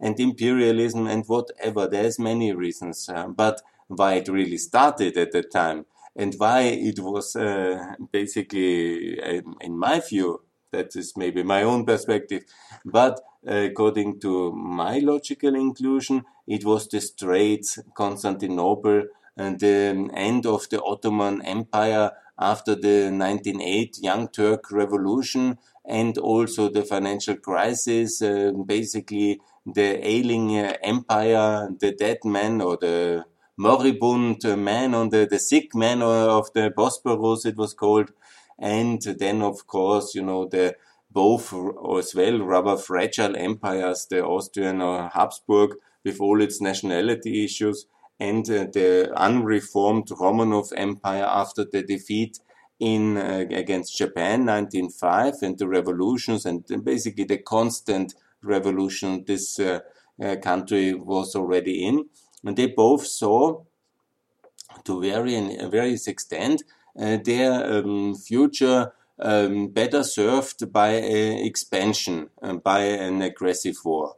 and 0.00 0.18
imperialism 0.18 1.06
and 1.06 1.24
whatever. 1.26 1.86
There's 1.86 2.18
many 2.18 2.52
reasons, 2.52 3.08
uh, 3.08 3.28
but 3.28 3.62
why 3.88 4.14
it 4.14 4.28
really 4.28 4.58
started 4.58 5.16
at 5.16 5.32
that 5.32 5.50
time 5.50 5.86
and 6.16 6.34
why 6.38 6.62
it 6.62 6.98
was 6.98 7.36
uh, 7.36 7.94
basically, 8.12 9.18
in 9.60 9.78
my 9.78 10.00
view, 10.00 10.42
that 10.72 10.94
is 10.94 11.16
maybe 11.16 11.42
my 11.42 11.62
own 11.62 11.84
perspective, 11.84 12.44
but 12.84 13.20
according 13.46 14.20
to 14.20 14.52
my 14.52 14.98
logical 14.98 15.54
inclusion, 15.54 16.24
it 16.46 16.64
was 16.64 16.88
the 16.88 17.00
Straits, 17.00 17.78
Constantinople, 17.94 19.04
and 19.36 19.58
the 19.58 20.10
end 20.14 20.46
of 20.46 20.68
the 20.68 20.82
Ottoman 20.82 21.42
Empire 21.42 22.12
after 22.38 22.74
the 22.74 23.10
1908 23.10 23.98
Young 24.02 24.28
Turk 24.28 24.70
Revolution 24.70 25.58
and 25.84 26.16
also 26.18 26.68
the 26.68 26.84
financial 26.84 27.36
crisis, 27.36 28.22
uh, 28.22 28.52
basically 28.66 29.40
the 29.66 30.06
ailing 30.06 30.58
uh, 30.58 30.76
empire, 30.82 31.68
the 31.78 31.92
dead 31.92 32.18
man 32.24 32.60
or 32.60 32.76
the 32.76 33.24
moribund 33.56 34.42
man 34.58 34.94
on 34.94 35.10
the, 35.10 35.26
the 35.30 35.38
sick 35.38 35.74
man 35.74 36.02
of 36.02 36.52
the 36.54 36.72
Bosporus, 36.76 37.44
it 37.44 37.56
was 37.56 37.74
called. 37.74 38.12
And 38.58 39.00
then, 39.02 39.42
of 39.42 39.66
course, 39.66 40.14
you 40.14 40.22
know, 40.22 40.46
the 40.46 40.76
both 41.10 41.52
as 41.98 42.14
well 42.14 42.38
rather 42.40 42.76
fragile 42.76 43.36
empires, 43.36 44.06
the 44.08 44.24
Austrian 44.24 44.80
or 44.80 45.08
Habsburg, 45.08 45.76
with 46.04 46.20
all 46.20 46.40
its 46.40 46.60
nationality 46.60 47.44
issues, 47.44 47.86
and 48.18 48.48
uh, 48.50 48.66
the 48.72 49.12
unreformed 49.16 50.08
Romanov 50.08 50.72
Empire 50.76 51.24
after 51.24 51.64
the 51.64 51.82
defeat 51.82 52.38
in 52.78 53.16
uh, 53.18 53.44
against 53.50 53.96
Japan 53.98 54.46
1905 54.46 55.34
and 55.42 55.58
the 55.58 55.68
revolutions 55.68 56.46
and 56.46 56.64
basically 56.82 57.24
the 57.24 57.36
constant 57.36 58.14
revolution 58.42 59.24
this 59.26 59.58
uh, 59.58 59.80
uh, 60.22 60.36
country 60.36 60.94
was 60.94 61.34
already 61.34 61.84
in 61.86 62.06
and 62.44 62.56
they 62.56 62.66
both 62.66 63.06
saw 63.06 63.62
to 64.84 65.00
varying 65.00 65.70
various 65.70 66.06
extent 66.06 66.62
uh, 66.98 67.18
their 67.24 67.78
um, 67.78 68.14
future 68.14 68.92
um, 69.18 69.68
better 69.68 70.02
served 70.02 70.72
by 70.72 70.92
expansion 70.92 72.30
uh, 72.42 72.54
by 72.54 72.80
an 72.80 73.22
aggressive 73.22 73.76
war 73.84 74.16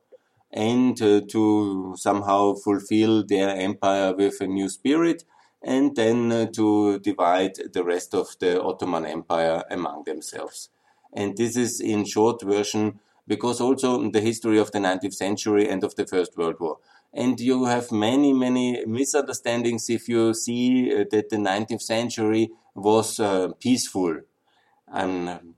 and 0.52 1.00
uh, 1.00 1.20
to 1.28 1.94
somehow 1.96 2.54
fulfill 2.54 3.24
their 3.24 3.50
empire 3.56 4.14
with 4.14 4.40
a 4.40 4.46
new 4.46 4.68
spirit 4.68 5.24
and 5.62 5.96
then 5.96 6.32
uh, 6.32 6.46
to 6.46 6.98
divide 6.98 7.54
the 7.72 7.84
rest 7.84 8.14
of 8.14 8.36
the 8.40 8.60
Ottoman 8.60 9.06
Empire 9.06 9.62
among 9.70 10.04
themselves. 10.04 10.68
And 11.12 11.36
this 11.36 11.56
is 11.56 11.80
in 11.80 12.04
short 12.04 12.42
version 12.42 13.00
because 13.26 13.60
also 13.60 14.10
the 14.10 14.20
history 14.20 14.58
of 14.58 14.72
the 14.72 14.78
19th 14.78 15.14
century 15.14 15.68
and 15.68 15.84
of 15.84 15.94
the 15.96 16.06
First 16.06 16.36
World 16.36 16.56
War. 16.60 16.78
And 17.14 17.38
you 17.38 17.66
have 17.66 17.92
many, 17.92 18.32
many 18.32 18.84
misunderstandings 18.86 19.90
if 19.90 20.08
you 20.08 20.34
see 20.34 20.92
uh, 20.92 21.04
that 21.10 21.28
the 21.28 21.36
19th 21.36 21.82
century 21.82 22.50
was 22.74 23.20
uh, 23.20 23.48
peaceful. 23.60 24.20
Um, 24.90 25.54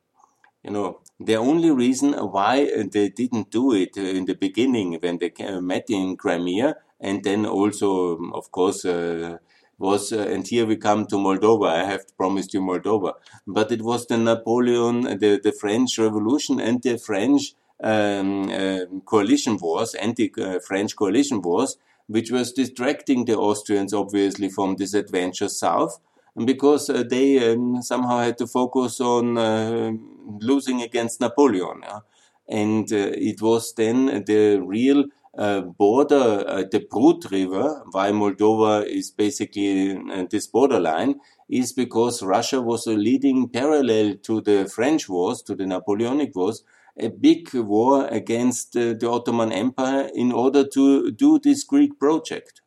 you 0.63 0.71
know, 0.71 1.01
the 1.21 1.37
only 1.37 1.71
reason 1.71 2.13
why 2.13 2.69
they 2.91 3.11
didn't 3.11 3.51
do 3.51 3.73
it 3.73 3.97
in 3.97 4.25
the 4.25 4.35
beginning 4.35 4.99
when 5.01 5.19
they 5.19 5.33
met 5.61 5.85
in 5.89 6.17
Crimea, 6.17 6.77
and 7.01 7.23
then 7.23 7.47
also, 7.47 8.17
of 8.33 8.51
course, 8.51 8.85
uh, 8.85 9.39
was, 9.79 10.13
uh, 10.13 10.21
and 10.21 10.47
here 10.47 10.67
we 10.67 10.77
come 10.77 11.07
to 11.07 11.17
Moldova. 11.17 11.69
I 11.69 11.85
have 11.85 12.17
promised 12.17 12.55
you 12.55 12.61
Moldova, 12.61 13.15
but 13.47 13.73
it 13.73 13.83
was 13.83 14.07
the 14.07 14.17
Napoleon, 14.17 15.03
the, 15.03 15.41
the 15.43 15.53
French 15.53 15.99
Revolution, 15.99 16.61
and 16.61 16.83
the 16.83 16.99
French 16.99 17.55
um, 17.83 18.51
uh, 18.51 18.81
coalition 19.05 19.57
wars, 19.57 19.95
anti-French 19.95 20.97
coalition 20.97 21.43
wars, 21.43 21.77
which 22.07 22.31
was 22.31 22.53
distracting 22.53 23.25
the 23.25 23.37
Austrians 23.37 23.93
obviously 23.93 24.49
from 24.49 24.77
this 24.77 24.95
adventure 24.95 25.49
south, 25.49 26.01
because 26.45 26.91
uh, 26.91 27.03
they 27.09 27.53
um, 27.53 27.83
somehow 27.83 28.19
had 28.19 28.39
to 28.39 28.47
focus 28.47 29.01
on 29.01 29.39
uh, 29.39 29.93
losing 30.41 30.83
against 30.83 31.21
Napoleon. 31.21 31.81
Yeah? 31.83 32.01
And 32.49 32.93
uh, 32.93 33.13
it 33.15 33.41
was 33.41 33.73
then 33.75 34.25
the 34.27 34.61
real 34.61 35.05
uh, 35.37 35.63
border, 35.63 36.45
uh, 36.47 36.65
the 36.71 36.81
Prut 36.81 37.31
River, 37.31 37.83
why 37.91 38.11
Moldova 38.11 38.87
is 38.87 39.11
basically 39.11 39.97
uh, 39.97 40.25
this 40.31 40.47
borderline, 40.47 41.17
is 41.49 41.73
because 41.73 42.23
Russia 42.23 42.61
was 42.61 42.87
a 42.87 42.93
leading 42.93 43.49
parallel 43.49 44.15
to 44.23 44.41
the 44.41 44.71
French 44.73 45.09
wars, 45.09 45.43
to 45.43 45.55
the 45.55 45.67
Napoleonic 45.67 46.35
wars, 46.37 46.63
a 46.99 47.09
big 47.09 47.53
war 47.55 48.07
against 48.07 48.77
uh, 48.77 48.95
the 48.95 49.11
Ottoman 49.11 49.51
Empire 49.51 50.09
in 50.15 50.31
order 50.31 50.65
to 50.69 51.11
do 51.11 51.39
this 51.39 51.65
Greek 51.65 51.99
project. 51.99 52.61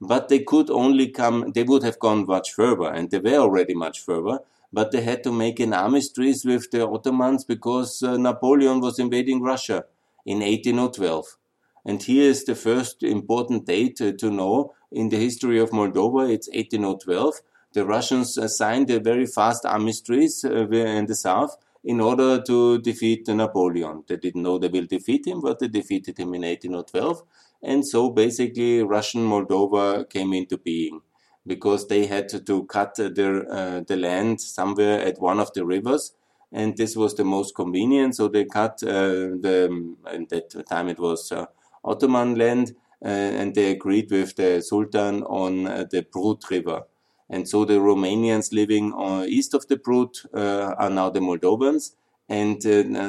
But 0.00 0.28
they 0.28 0.40
could 0.40 0.70
only 0.70 1.08
come, 1.08 1.52
they 1.54 1.62
would 1.62 1.82
have 1.82 1.98
gone 1.98 2.26
much 2.26 2.52
further, 2.52 2.92
and 2.92 3.10
they 3.10 3.18
were 3.18 3.38
already 3.38 3.74
much 3.74 4.00
further, 4.00 4.40
but 4.72 4.90
they 4.90 5.02
had 5.02 5.22
to 5.24 5.32
make 5.32 5.60
an 5.60 5.72
armistice 5.72 6.44
with 6.44 6.70
the 6.70 6.86
Ottomans 6.86 7.44
because 7.44 8.02
Napoleon 8.02 8.80
was 8.80 8.98
invading 8.98 9.40
Russia 9.42 9.84
in 10.26 10.38
1812. 10.40 11.38
And 11.84 12.02
here 12.02 12.30
is 12.30 12.44
the 12.44 12.54
first 12.54 13.02
important 13.02 13.66
date 13.66 13.96
to 13.96 14.30
know 14.30 14.74
in 14.90 15.08
the 15.08 15.16
history 15.16 15.58
of 15.58 15.70
Moldova. 15.70 16.30
It's 16.30 16.48
1812. 16.48 17.34
The 17.72 17.84
Russians 17.84 18.38
signed 18.56 18.90
a 18.90 19.00
very 19.00 19.26
fast 19.26 19.64
armistice 19.64 20.44
uh, 20.44 20.66
in 20.68 21.06
the 21.06 21.14
south 21.14 21.56
in 21.84 22.00
order 22.00 22.40
to 22.42 22.80
defeat 22.80 23.28
Napoleon. 23.28 24.04
They 24.08 24.16
didn't 24.16 24.42
know 24.42 24.58
they 24.58 24.68
will 24.68 24.86
defeat 24.86 25.26
him, 25.26 25.40
but 25.40 25.58
they 25.58 25.68
defeated 25.68 26.18
him 26.18 26.34
in 26.34 26.42
1812. 26.42 27.22
And 27.62 27.86
so 27.86 28.10
basically 28.10 28.82
Russian 28.82 29.22
Moldova 29.22 30.08
came 30.08 30.32
into 30.32 30.58
being 30.58 31.00
because 31.46 31.88
they 31.88 32.06
had 32.06 32.28
to 32.46 32.64
cut 32.64 32.96
their, 32.96 33.50
uh, 33.50 33.80
the 33.86 33.96
land 33.96 34.40
somewhere 34.40 35.00
at 35.00 35.20
one 35.20 35.40
of 35.40 35.52
the 35.54 35.64
rivers 35.64 36.12
and 36.52 36.76
this 36.76 36.96
was 36.96 37.14
the 37.14 37.24
most 37.24 37.54
convenient. 37.54 38.16
So 38.16 38.28
they 38.28 38.44
cut 38.44 38.82
uh, 38.82 39.36
the, 39.40 39.94
at 40.06 40.28
that 40.30 40.66
time 40.68 40.88
it 40.88 40.98
was 40.98 41.30
uh, 41.32 41.46
Ottoman 41.88 42.34
land, 42.36 42.74
uh, 43.04 43.08
and 43.08 43.54
they 43.54 43.70
agreed 43.70 44.10
with 44.10 44.36
the 44.36 44.60
Sultan 44.60 45.22
on 45.24 45.66
uh, 45.66 45.84
the 45.90 46.02
Prut 46.02 46.42
River. 46.50 46.82
And 47.30 47.48
so 47.48 47.64
the 47.64 47.74
Romanians 47.74 48.52
living 48.52 48.94
east 49.28 49.54
of 49.54 49.68
the 49.68 49.76
Prut 49.76 50.24
are 50.32 50.88
now 50.88 51.10
the 51.10 51.20
Moldovans, 51.20 51.92
and 52.28 52.62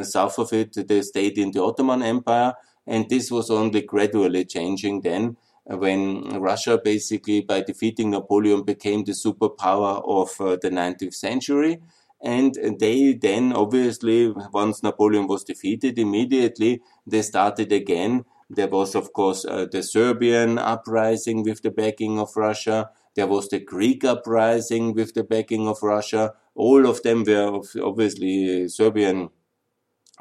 south 0.05 0.37
of 0.37 0.51
it 0.51 0.75
they 0.89 1.01
stayed 1.01 1.37
in 1.37 1.51
the 1.51 1.63
Ottoman 1.63 2.03
Empire. 2.03 2.53
And 2.85 3.09
this 3.09 3.31
was 3.31 3.49
only 3.49 3.81
gradually 3.81 4.43
changing 4.43 5.01
then 5.01 5.37
when 5.77 6.39
Russia 6.39 6.79
basically 6.83 7.41
by 7.41 7.61
defeating 7.61 8.09
Napoleon 8.09 8.63
became 8.63 9.03
the 9.03 9.11
superpower 9.11 10.01
of 10.05 10.29
uh, 10.41 10.57
the 10.61 10.69
19th 10.69 11.13
century. 11.13 11.79
And 12.21 12.57
they 12.79 13.13
then 13.13 13.53
obviously, 13.53 14.33
once 14.51 14.83
Napoleon 14.83 15.27
was 15.27 15.43
defeated, 15.43 15.97
immediately 15.99 16.81
they 17.07 17.21
started 17.21 17.71
again 17.71 18.25
there 18.49 18.67
was, 18.67 18.95
of 18.95 19.13
course, 19.13 19.45
uh, 19.45 19.67
the 19.71 19.83
Serbian 19.83 20.57
uprising 20.57 21.43
with 21.43 21.61
the 21.61 21.71
backing 21.71 22.19
of 22.19 22.35
Russia. 22.35 22.89
There 23.15 23.27
was 23.27 23.49
the 23.49 23.59
Greek 23.59 24.03
uprising 24.03 24.93
with 24.93 25.13
the 25.13 25.23
backing 25.23 25.67
of 25.67 25.83
Russia. 25.83 26.33
All 26.55 26.87
of 26.87 27.03
them 27.03 27.23
were 27.23 27.61
obviously 27.81 28.67
Serbian, 28.67 29.29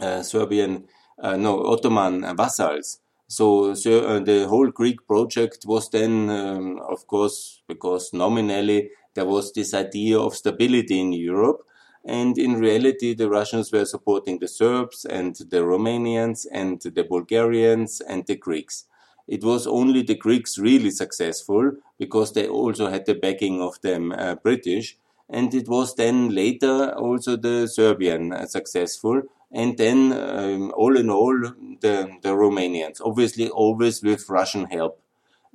uh, 0.00 0.22
Serbian 0.22 0.84
uh, 1.22 1.36
no, 1.36 1.64
Ottoman 1.64 2.36
vassals. 2.36 3.00
So, 3.28 3.74
so 3.74 4.00
uh, 4.00 4.20
the 4.20 4.46
whole 4.48 4.70
Greek 4.70 5.06
project 5.06 5.64
was 5.66 5.90
then, 5.90 6.30
um, 6.30 6.80
of 6.88 7.06
course, 7.06 7.62
because 7.68 8.12
nominally 8.12 8.90
there 9.14 9.26
was 9.26 9.52
this 9.52 9.74
idea 9.74 10.18
of 10.18 10.34
stability 10.34 11.00
in 11.00 11.12
Europe. 11.12 11.60
And 12.08 12.38
in 12.38 12.58
reality, 12.58 13.14
the 13.14 13.28
Russians 13.28 13.70
were 13.70 13.84
supporting 13.84 14.38
the 14.38 14.48
Serbs 14.48 15.04
and 15.04 15.36
the 15.36 15.62
Romanians 15.72 16.46
and 16.50 16.80
the 16.80 17.04
Bulgarians 17.04 18.00
and 18.00 18.24
the 18.26 18.36
Greeks. 18.36 18.86
It 19.26 19.44
was 19.44 19.66
only 19.66 20.02
the 20.02 20.14
Greeks 20.16 20.58
really 20.58 20.90
successful 20.90 21.72
because 21.98 22.32
they 22.32 22.48
also 22.48 22.88
had 22.88 23.04
the 23.04 23.14
backing 23.14 23.60
of 23.60 23.80
them 23.82 24.12
uh, 24.12 24.36
British. 24.36 24.96
And 25.28 25.52
it 25.54 25.68
was 25.68 25.94
then 25.94 26.30
later 26.30 26.94
also 26.96 27.36
the 27.36 27.66
Serbian 27.66 28.32
uh, 28.32 28.46
successful 28.46 29.22
and 29.50 29.78
then 29.78 30.12
um, 30.12 30.72
all 30.76 30.96
in 30.96 31.10
all 31.10 31.38
the 31.80 31.96
the 32.22 32.34
Romanians, 32.34 33.00
obviously 33.02 33.48
always 33.48 34.02
with 34.02 34.28
Russian 34.28 34.66
help, 34.66 35.00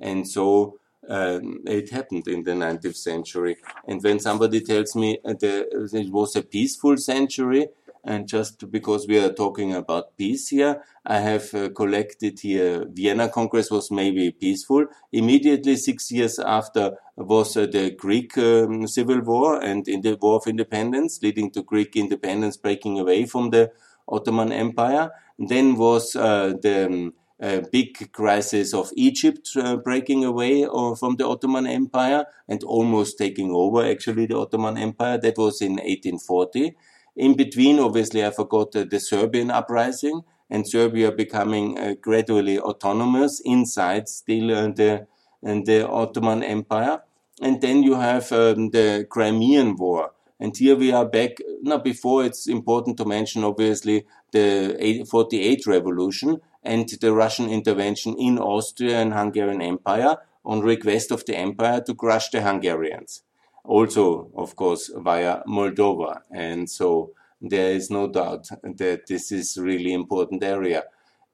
and 0.00 0.26
so 0.28 0.78
um, 1.08 1.60
it 1.66 1.90
happened 1.90 2.26
in 2.28 2.42
the 2.42 2.52
19th 2.52 2.96
century. 2.96 3.56
And 3.86 4.02
when 4.02 4.20
somebody 4.20 4.60
tells 4.60 4.94
me 4.94 5.18
it 5.24 6.12
was 6.12 6.36
a 6.36 6.42
peaceful 6.42 6.96
century, 6.96 7.68
and 8.06 8.28
just 8.28 8.70
because 8.70 9.06
we 9.08 9.18
are 9.18 9.32
talking 9.32 9.74
about 9.74 10.16
peace 10.18 10.48
here, 10.48 10.82
I 11.06 11.20
have 11.20 11.54
uh, 11.54 11.70
collected 11.70 12.38
here 12.38 12.84
Vienna 12.86 13.30
Congress 13.30 13.70
was 13.70 13.90
maybe 13.90 14.30
peaceful. 14.30 14.86
Immediately 15.10 15.76
six 15.76 16.12
years 16.12 16.38
after 16.38 16.98
was 17.16 17.56
uh, 17.56 17.66
the 17.66 17.92
Greek 17.92 18.36
um, 18.36 18.86
civil 18.86 19.20
war 19.20 19.58
and 19.62 19.88
in 19.88 20.02
the 20.02 20.18
war 20.20 20.36
of 20.36 20.46
independence, 20.46 21.20
leading 21.22 21.50
to 21.52 21.62
Greek 21.62 21.96
independence 21.96 22.58
breaking 22.58 23.00
away 23.00 23.24
from 23.24 23.50
the 23.50 23.72
Ottoman 24.06 24.52
Empire. 24.52 25.10
Then 25.38 25.76
was 25.76 26.14
uh, 26.14 26.52
the 26.60 26.86
um, 26.86 27.14
uh, 27.42 27.60
big 27.72 28.12
crisis 28.12 28.72
of 28.72 28.90
Egypt 28.96 29.50
uh, 29.56 29.76
breaking 29.76 30.24
away 30.24 30.64
uh, 30.64 30.94
from 30.94 31.16
the 31.16 31.26
Ottoman 31.26 31.66
Empire 31.66 32.26
and 32.48 32.62
almost 32.64 33.18
taking 33.18 33.50
over 33.50 33.84
actually 33.84 34.26
the 34.26 34.36
Ottoman 34.38 34.78
Empire. 34.78 35.18
That 35.18 35.36
was 35.38 35.60
in 35.60 35.72
1840. 35.72 36.76
In 37.16 37.36
between, 37.36 37.78
obviously, 37.78 38.24
I 38.24 38.30
forgot 38.30 38.72
the 38.72 39.00
Serbian 39.00 39.50
uprising 39.50 40.22
and 40.50 40.68
Serbia 40.68 41.12
becoming 41.12 41.78
uh, 41.78 41.94
gradually 42.00 42.58
autonomous 42.58 43.40
inside 43.44 44.08
still 44.08 44.54
uh, 44.54 44.68
the, 44.68 45.06
the 45.42 45.88
Ottoman 45.88 46.42
Empire. 46.42 47.02
And 47.40 47.60
then 47.60 47.82
you 47.82 47.94
have 47.94 48.30
um, 48.32 48.70
the 48.70 49.06
Crimean 49.10 49.76
War, 49.76 50.12
and 50.38 50.56
here 50.56 50.76
we 50.76 50.92
are 50.92 51.04
back. 51.04 51.38
Now, 51.62 51.78
before 51.78 52.24
it's 52.24 52.46
important 52.46 52.96
to 52.98 53.04
mention, 53.04 53.42
obviously, 53.42 54.06
the 54.30 55.04
48 55.10 55.66
revolution 55.66 56.40
and 56.64 56.88
the 56.88 57.12
Russian 57.12 57.48
intervention 57.48 58.14
in 58.18 58.38
Austria 58.38 58.98
and 59.00 59.12
Hungarian 59.12 59.62
Empire 59.62 60.16
on 60.44 60.60
request 60.60 61.10
of 61.10 61.24
the 61.26 61.36
empire 61.36 61.80
to 61.82 61.94
crush 61.94 62.30
the 62.30 62.42
Hungarians. 62.42 63.22
Also, 63.64 64.30
of 64.34 64.56
course, 64.56 64.90
via 64.94 65.42
Moldova. 65.46 66.20
And 66.30 66.68
so 66.68 67.12
there 67.40 67.72
is 67.72 67.90
no 67.90 68.08
doubt 68.08 68.48
that 68.62 69.06
this 69.06 69.32
is 69.32 69.58
really 69.58 69.92
important 69.92 70.42
area. 70.42 70.84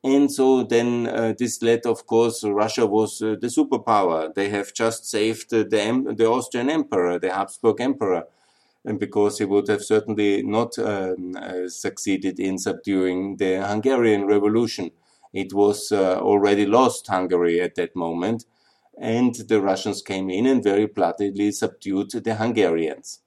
And 0.02 0.32
so 0.32 0.62
then 0.62 1.06
uh, 1.06 1.34
this 1.38 1.60
led, 1.60 1.86
of 1.86 2.06
course, 2.06 2.42
Russia 2.44 2.86
was 2.86 3.20
uh, 3.20 3.36
the 3.40 3.48
superpower. 3.48 4.32
They 4.34 4.48
have 4.48 4.72
just 4.72 5.08
saved 5.08 5.52
uh, 5.52 5.64
the, 5.64 6.14
the 6.16 6.26
Austrian 6.26 6.70
emperor, 6.70 7.18
the 7.18 7.32
Habsburg 7.32 7.80
emperor 7.80 8.24
and 8.84 8.98
because 8.98 9.38
he 9.38 9.44
would 9.44 9.68
have 9.68 9.82
certainly 9.82 10.42
not 10.42 10.78
um, 10.78 11.36
uh, 11.36 11.68
succeeded 11.68 12.40
in 12.40 12.58
subduing 12.58 13.36
the 13.36 13.66
Hungarian 13.66 14.26
Revolution. 14.26 14.90
It 15.32 15.52
was 15.52 15.92
uh, 15.92 16.18
already 16.18 16.66
lost 16.66 17.06
Hungary 17.06 17.60
at 17.60 17.74
that 17.76 17.94
moment, 17.94 18.44
and 18.98 19.34
the 19.34 19.60
Russians 19.60 20.02
came 20.02 20.30
in 20.30 20.46
and 20.46 20.62
very 20.62 20.86
bloodily 20.86 21.52
subdued 21.52 22.10
the 22.10 22.34
Hungarians. 22.34 23.20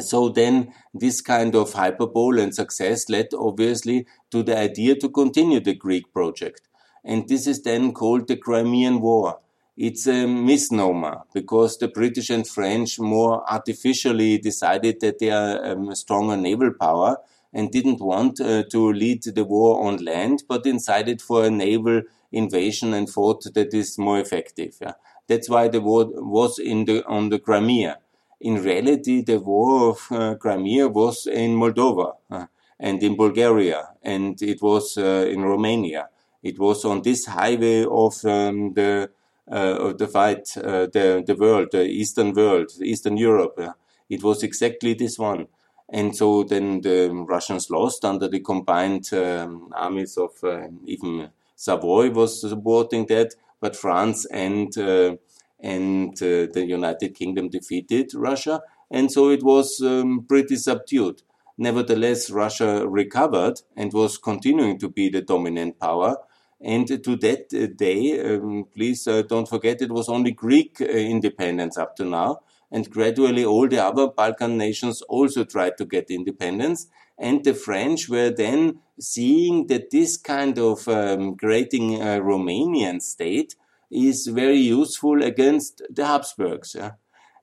So 0.00 0.28
then 0.28 0.72
this 0.94 1.20
kind 1.20 1.54
of 1.54 1.74
hyperbole 1.74 2.42
and 2.42 2.54
success 2.54 3.08
led 3.08 3.28
obviously 3.34 4.06
to 4.30 4.42
the 4.42 4.56
idea 4.56 4.94
to 4.96 5.08
continue 5.08 5.60
the 5.60 5.74
Greek 5.74 6.12
project. 6.12 6.62
And 7.04 7.28
this 7.28 7.46
is 7.46 7.62
then 7.62 7.92
called 7.92 8.28
the 8.28 8.36
Crimean 8.36 9.00
War 9.00 9.40
it's 9.76 10.06
a 10.06 10.26
misnomer 10.26 11.22
because 11.32 11.78
the 11.78 11.88
British 11.88 12.28
and 12.28 12.46
French 12.46 12.98
more 12.98 13.50
artificially 13.50 14.38
decided 14.38 15.00
that 15.00 15.18
they 15.18 15.30
are 15.30 15.64
um, 15.64 15.88
a 15.88 15.96
stronger 15.96 16.36
naval 16.36 16.72
power 16.78 17.16
and 17.52 17.70
didn't 17.70 18.00
want 18.00 18.40
uh, 18.40 18.62
to 18.64 18.92
lead 18.92 19.22
the 19.22 19.44
war 19.44 19.86
on 19.86 20.04
land, 20.04 20.44
but 20.48 20.64
decided 20.64 21.20
for 21.20 21.44
a 21.44 21.50
naval 21.50 22.02
invasion 22.30 22.94
and 22.94 23.08
thought 23.08 23.44
that 23.54 23.74
is 23.74 23.98
more 23.98 24.18
effective. 24.18 24.76
Yeah. 24.80 24.94
That's 25.28 25.48
why 25.48 25.68
the 25.68 25.80
war 25.80 26.06
was 26.14 26.58
in 26.58 26.84
the 26.84 27.04
on 27.06 27.28
the 27.28 27.38
Crimea. 27.38 27.98
In 28.40 28.62
reality, 28.62 29.22
the 29.22 29.38
war 29.38 29.90
of 29.90 30.10
uh, 30.10 30.34
Crimea 30.34 30.88
was 30.88 31.26
in 31.26 31.54
Moldova 31.54 32.14
uh, 32.30 32.46
and 32.80 33.02
in 33.02 33.16
Bulgaria, 33.16 33.90
and 34.02 34.40
it 34.42 34.60
was 34.60 34.96
uh, 34.98 35.26
in 35.30 35.42
Romania. 35.42 36.08
It 36.42 36.58
was 36.58 36.84
on 36.84 37.02
this 37.02 37.26
highway 37.26 37.84
of 37.84 38.24
um, 38.24 38.72
the 38.74 39.10
uh, 39.50 39.76
of 39.86 39.98
the 39.98 40.08
fight, 40.08 40.56
uh, 40.56 40.86
the 40.86 41.22
the 41.24 41.36
world, 41.36 41.68
the 41.70 41.84
Eastern 41.84 42.32
world, 42.32 42.70
Eastern 42.82 43.16
Europe. 43.16 43.60
It 44.08 44.22
was 44.22 44.42
exactly 44.42 44.94
this 44.94 45.18
one. 45.18 45.46
And 45.92 46.16
so 46.16 46.42
then 46.42 46.80
the 46.80 47.10
Russians 47.28 47.70
lost 47.70 48.04
under 48.04 48.26
the 48.28 48.40
combined 48.40 49.12
um, 49.12 49.70
armies 49.76 50.16
of 50.16 50.32
uh, 50.42 50.68
even 50.86 51.30
Savoy 51.54 52.10
was 52.10 52.40
supporting 52.40 53.06
that, 53.06 53.34
but 53.60 53.76
France 53.76 54.24
and 54.26 54.76
uh, 54.78 55.16
and 55.60 56.14
uh, 56.20 56.48
the 56.52 56.64
United 56.66 57.14
Kingdom 57.14 57.48
defeated 57.50 58.12
Russia, 58.14 58.62
and 58.90 59.12
so 59.12 59.30
it 59.30 59.44
was 59.44 59.80
um, 59.80 60.24
pretty 60.26 60.56
subdued. 60.56 61.22
Nevertheless, 61.58 62.30
Russia 62.30 62.88
recovered 62.88 63.60
and 63.76 63.92
was 63.92 64.18
continuing 64.18 64.78
to 64.80 64.88
be 64.88 65.08
the 65.08 65.20
dominant 65.20 65.78
power 65.78 66.16
and 66.62 66.86
to 66.86 67.16
that 67.16 67.52
uh, 67.52 67.66
day, 67.76 68.20
um, 68.20 68.66
please 68.72 69.06
uh, 69.08 69.22
don't 69.22 69.48
forget, 69.48 69.82
it 69.82 69.90
was 69.90 70.08
only 70.08 70.30
Greek 70.30 70.80
uh, 70.80 70.84
independence 70.84 71.76
up 71.76 71.96
to 71.96 72.04
now. 72.04 72.40
And 72.72 72.90
gradually, 72.90 73.44
all 73.44 73.68
the 73.68 73.84
other 73.84 74.08
Balkan 74.08 74.56
nations 74.56 75.02
also 75.02 75.44
tried 75.44 75.76
to 75.76 75.84
get 75.84 76.10
independence. 76.10 76.88
And 77.18 77.44
the 77.44 77.52
French 77.52 78.08
were 78.08 78.30
then 78.30 78.80
seeing 78.98 79.66
that 79.66 79.90
this 79.90 80.16
kind 80.16 80.58
of 80.58 80.88
um, 80.88 81.36
creating 81.36 82.00
a 82.00 82.20
Romanian 82.20 83.02
state 83.02 83.54
is 83.90 84.26
very 84.26 84.56
useful 84.56 85.22
against 85.22 85.82
the 85.90 86.06
Habsburgs. 86.06 86.74
Yeah? 86.74 86.92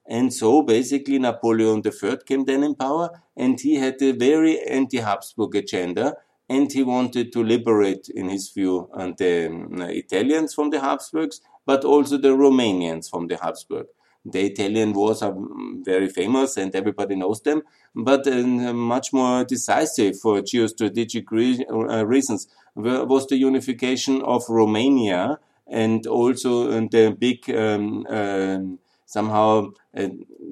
And 0.08 0.34
so 0.34 0.64
basically 0.64 1.20
Napoleon 1.20 1.84
III 1.86 2.18
came 2.26 2.46
then 2.46 2.64
in 2.64 2.74
power 2.74 3.22
and 3.38 3.60
he 3.60 3.76
had 3.76 4.02
a 4.02 4.12
very 4.12 4.60
anti-Habsburg 4.60 5.56
agenda 5.56 6.16
and 6.50 6.72
he 6.72 6.82
wanted 6.82 7.32
to 7.34 7.44
liberate, 7.44 8.10
in 8.10 8.28
his 8.30 8.50
view, 8.50 8.90
uh, 8.96 9.12
the 9.16 9.46
um, 9.46 9.80
Italians 9.84 10.56
from 10.56 10.72
the 10.72 10.80
Habsburgs, 10.80 11.42
but 11.68 11.86
also 11.86 12.18
the 12.18 12.30
Romanians 12.30 13.08
from 13.08 13.28
the 13.28 13.38
Habsburg. 13.38 13.86
The 14.26 14.46
Italian 14.46 14.94
wars 14.94 15.22
are 15.22 15.36
very 15.84 16.10
famous 16.10 16.58
and 16.58 16.76
everybody 16.76 17.16
knows 17.16 17.42
them, 17.42 17.62
but 17.96 18.28
uh, 18.28 18.74
much 18.74 19.14
more 19.14 19.46
decisive 19.46 20.20
for 20.20 20.42
geostrategic 20.42 21.26
re 21.32 21.66
uh, 21.70 22.06
reasons 22.06 22.48
was 22.76 23.28
the 23.28 23.38
unification 23.38 24.22
of 24.22 24.44
Romania 24.50 25.40
and 25.68 26.06
also 26.08 26.70
uh, 26.70 26.88
the 26.92 27.16
big 27.18 27.50
um, 27.50 28.06
um 28.08 28.80
somehow 29.10 29.72
a 29.96 30.12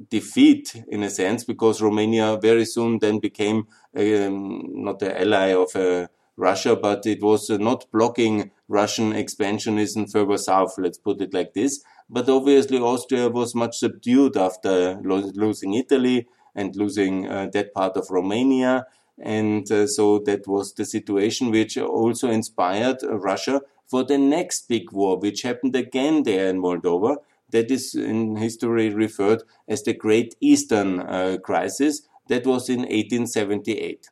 defeat 0.09 0.83
in 0.87 1.03
a 1.03 1.09
sense 1.11 1.43
because 1.43 1.79
Romania 1.79 2.39
very 2.41 2.65
soon 2.65 2.97
then 2.97 3.19
became 3.19 3.67
um, 3.95 4.83
not 4.83 5.01
an 5.03 5.11
ally 5.11 5.53
of 5.53 5.75
uh, 5.75 6.07
Russia, 6.37 6.75
but 6.75 7.05
it 7.05 7.21
was 7.21 7.51
uh, 7.51 7.57
not 7.57 7.85
blocking 7.91 8.49
Russian 8.67 9.13
expansionism 9.13 10.11
further 10.11 10.37
south, 10.37 10.77
let's 10.77 10.97
put 10.97 11.21
it 11.21 11.33
like 11.33 11.53
this. 11.53 11.83
But 12.09 12.29
obviously, 12.29 12.79
Austria 12.79 13.29
was 13.29 13.55
much 13.55 13.77
subdued 13.77 14.37
after 14.37 14.99
lo 15.03 15.17
losing 15.35 15.73
Italy 15.73 16.27
and 16.55 16.75
losing 16.75 17.27
uh, 17.27 17.47
that 17.53 17.73
part 17.73 17.97
of 17.97 18.09
Romania. 18.09 18.85
And 19.19 19.69
uh, 19.71 19.87
so 19.87 20.19
that 20.19 20.47
was 20.47 20.73
the 20.73 20.85
situation 20.85 21.51
which 21.51 21.77
also 21.77 22.29
inspired 22.29 22.97
Russia 23.03 23.61
for 23.85 24.03
the 24.03 24.17
next 24.17 24.67
big 24.67 24.91
war, 24.91 25.17
which 25.17 25.41
happened 25.41 25.75
again 25.75 26.23
there 26.23 26.49
in 26.49 26.61
Moldova, 26.61 27.17
that 27.51 27.71
is 27.71 27.95
in 27.95 28.35
history 28.35 28.89
referred 28.89 29.43
as 29.67 29.83
the 29.83 29.93
Great 29.93 30.35
Eastern 30.41 30.99
uh, 30.99 31.37
Crisis. 31.41 32.01
That 32.27 32.45
was 32.45 32.67
in 32.69 32.79
1878. 32.79 34.09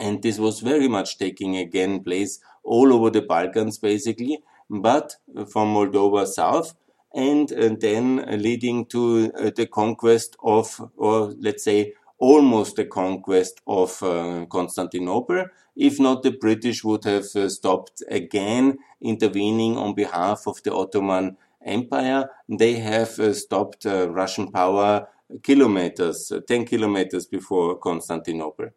And 0.00 0.20
this 0.20 0.38
was 0.38 0.58
very 0.58 0.88
much 0.88 1.16
taking 1.16 1.56
again 1.56 2.02
place 2.02 2.40
all 2.64 2.92
over 2.92 3.10
the 3.10 3.22
Balkans, 3.22 3.78
basically, 3.78 4.42
but 4.70 5.16
from 5.48 5.74
Moldova 5.74 6.26
south, 6.26 6.74
and, 7.14 7.48
then 7.80 8.24
leading 8.40 8.86
to 8.86 9.30
uh, 9.38 9.50
the 9.54 9.66
conquest 9.66 10.36
of, 10.42 10.80
or 10.96 11.34
let's 11.38 11.64
say, 11.64 11.92
almost 12.18 12.76
the 12.76 12.84
conquest 12.84 13.60
of 13.66 14.02
uh, 14.02 14.46
Constantinople. 14.48 15.44
If 15.76 15.98
not, 15.98 16.22
the 16.22 16.30
British 16.30 16.84
would 16.84 17.04
have 17.04 17.26
uh, 17.34 17.48
stopped 17.48 18.02
again 18.08 18.78
intervening 19.00 19.76
on 19.76 19.94
behalf 19.94 20.46
of 20.46 20.62
the 20.62 20.72
Ottoman 20.72 21.36
Empire. 21.64 22.30
They 22.48 22.74
have 22.74 23.18
uh, 23.18 23.34
stopped 23.34 23.86
uh, 23.86 24.08
Russian 24.10 24.50
power 24.52 25.08
kilometers, 25.42 26.30
uh, 26.30 26.40
10 26.46 26.66
kilometers 26.66 27.26
before 27.26 27.78
Constantinople. 27.78 28.70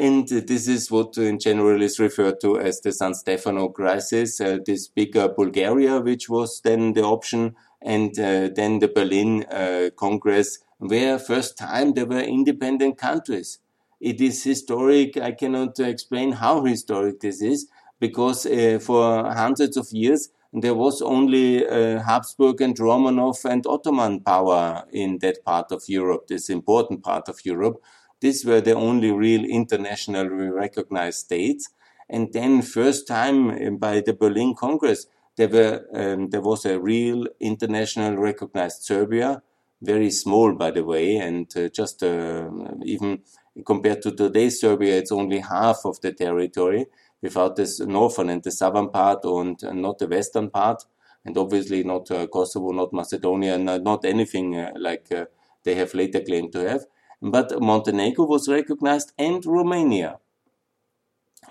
And 0.00 0.28
this 0.28 0.68
is 0.68 0.92
what 0.92 1.18
in 1.18 1.40
general 1.40 1.82
is 1.82 1.98
referred 1.98 2.40
to 2.42 2.60
as 2.60 2.80
the 2.80 2.92
San 2.92 3.14
Stefano 3.14 3.68
crisis, 3.68 4.40
uh, 4.40 4.58
this 4.64 4.86
bigger 4.86 5.28
Bulgaria, 5.28 6.00
which 6.00 6.28
was 6.28 6.60
then 6.60 6.92
the 6.92 7.02
option, 7.02 7.56
and 7.82 8.16
uh, 8.18 8.48
then 8.54 8.78
the 8.78 8.86
Berlin 8.86 9.44
uh, 9.50 9.90
Congress, 9.96 10.60
where 10.78 11.18
first 11.18 11.58
time 11.58 11.94
there 11.94 12.06
were 12.06 12.20
independent 12.20 12.96
countries. 12.96 13.58
It 14.00 14.20
is 14.20 14.44
historic. 14.44 15.16
I 15.16 15.32
cannot 15.32 15.80
explain 15.80 16.30
how 16.30 16.64
historic 16.64 17.18
this 17.18 17.42
is, 17.42 17.66
because 17.98 18.46
uh, 18.46 18.78
for 18.80 19.24
hundreds 19.32 19.76
of 19.76 19.88
years 19.90 20.28
there 20.52 20.74
was 20.74 21.02
only 21.02 21.66
uh, 21.66 22.00
Habsburg 22.02 22.60
and 22.60 22.76
Romanov 22.76 23.44
and 23.44 23.66
Ottoman 23.66 24.20
power 24.20 24.84
in 24.92 25.18
that 25.18 25.44
part 25.44 25.72
of 25.72 25.82
Europe, 25.88 26.28
this 26.28 26.48
important 26.48 27.02
part 27.02 27.28
of 27.28 27.44
Europe. 27.44 27.82
These 28.20 28.44
were 28.44 28.60
the 28.60 28.74
only 28.74 29.10
real 29.10 29.44
internationally 29.44 30.48
recognized 30.48 31.18
states. 31.18 31.68
And 32.08 32.32
then 32.32 32.62
first 32.62 33.06
time 33.06 33.50
um, 33.50 33.76
by 33.76 34.00
the 34.00 34.14
Berlin 34.14 34.54
Congress, 34.54 35.06
there 35.36 35.48
were, 35.48 35.86
um, 35.94 36.30
there 36.30 36.40
was 36.40 36.64
a 36.64 36.80
real 36.80 37.26
international 37.38 38.16
recognized 38.16 38.82
Serbia, 38.82 39.42
very 39.80 40.10
small, 40.10 40.52
by 40.54 40.72
the 40.72 40.84
way, 40.84 41.16
and 41.16 41.46
uh, 41.56 41.68
just 41.68 42.02
uh, 42.02 42.50
even 42.84 43.20
compared 43.64 44.02
to 44.02 44.10
today's 44.10 44.60
Serbia, 44.60 44.98
it's 44.98 45.12
only 45.12 45.38
half 45.38 45.78
of 45.84 46.00
the 46.00 46.12
territory 46.12 46.86
without 47.22 47.56
the 47.56 47.84
northern 47.86 48.30
and 48.30 48.42
the 48.42 48.50
southern 48.50 48.88
part 48.88 49.24
and, 49.24 49.62
not 49.80 49.98
the 49.98 50.08
western 50.08 50.50
part. 50.50 50.84
And 51.24 51.36
obviously 51.36 51.84
not 51.84 52.10
uh, 52.10 52.26
Kosovo, 52.26 52.72
not 52.72 52.92
Macedonia, 52.92 53.54
and 53.54 53.84
not 53.84 54.04
anything 54.04 54.56
uh, 54.56 54.72
like 54.76 55.12
uh, 55.12 55.26
they 55.64 55.74
have 55.74 55.92
later 55.94 56.20
claimed 56.20 56.52
to 56.52 56.68
have 56.68 56.86
but 57.20 57.60
Montenegro 57.60 58.24
was 58.26 58.48
recognized 58.48 59.12
and 59.18 59.44
Romania. 59.44 60.18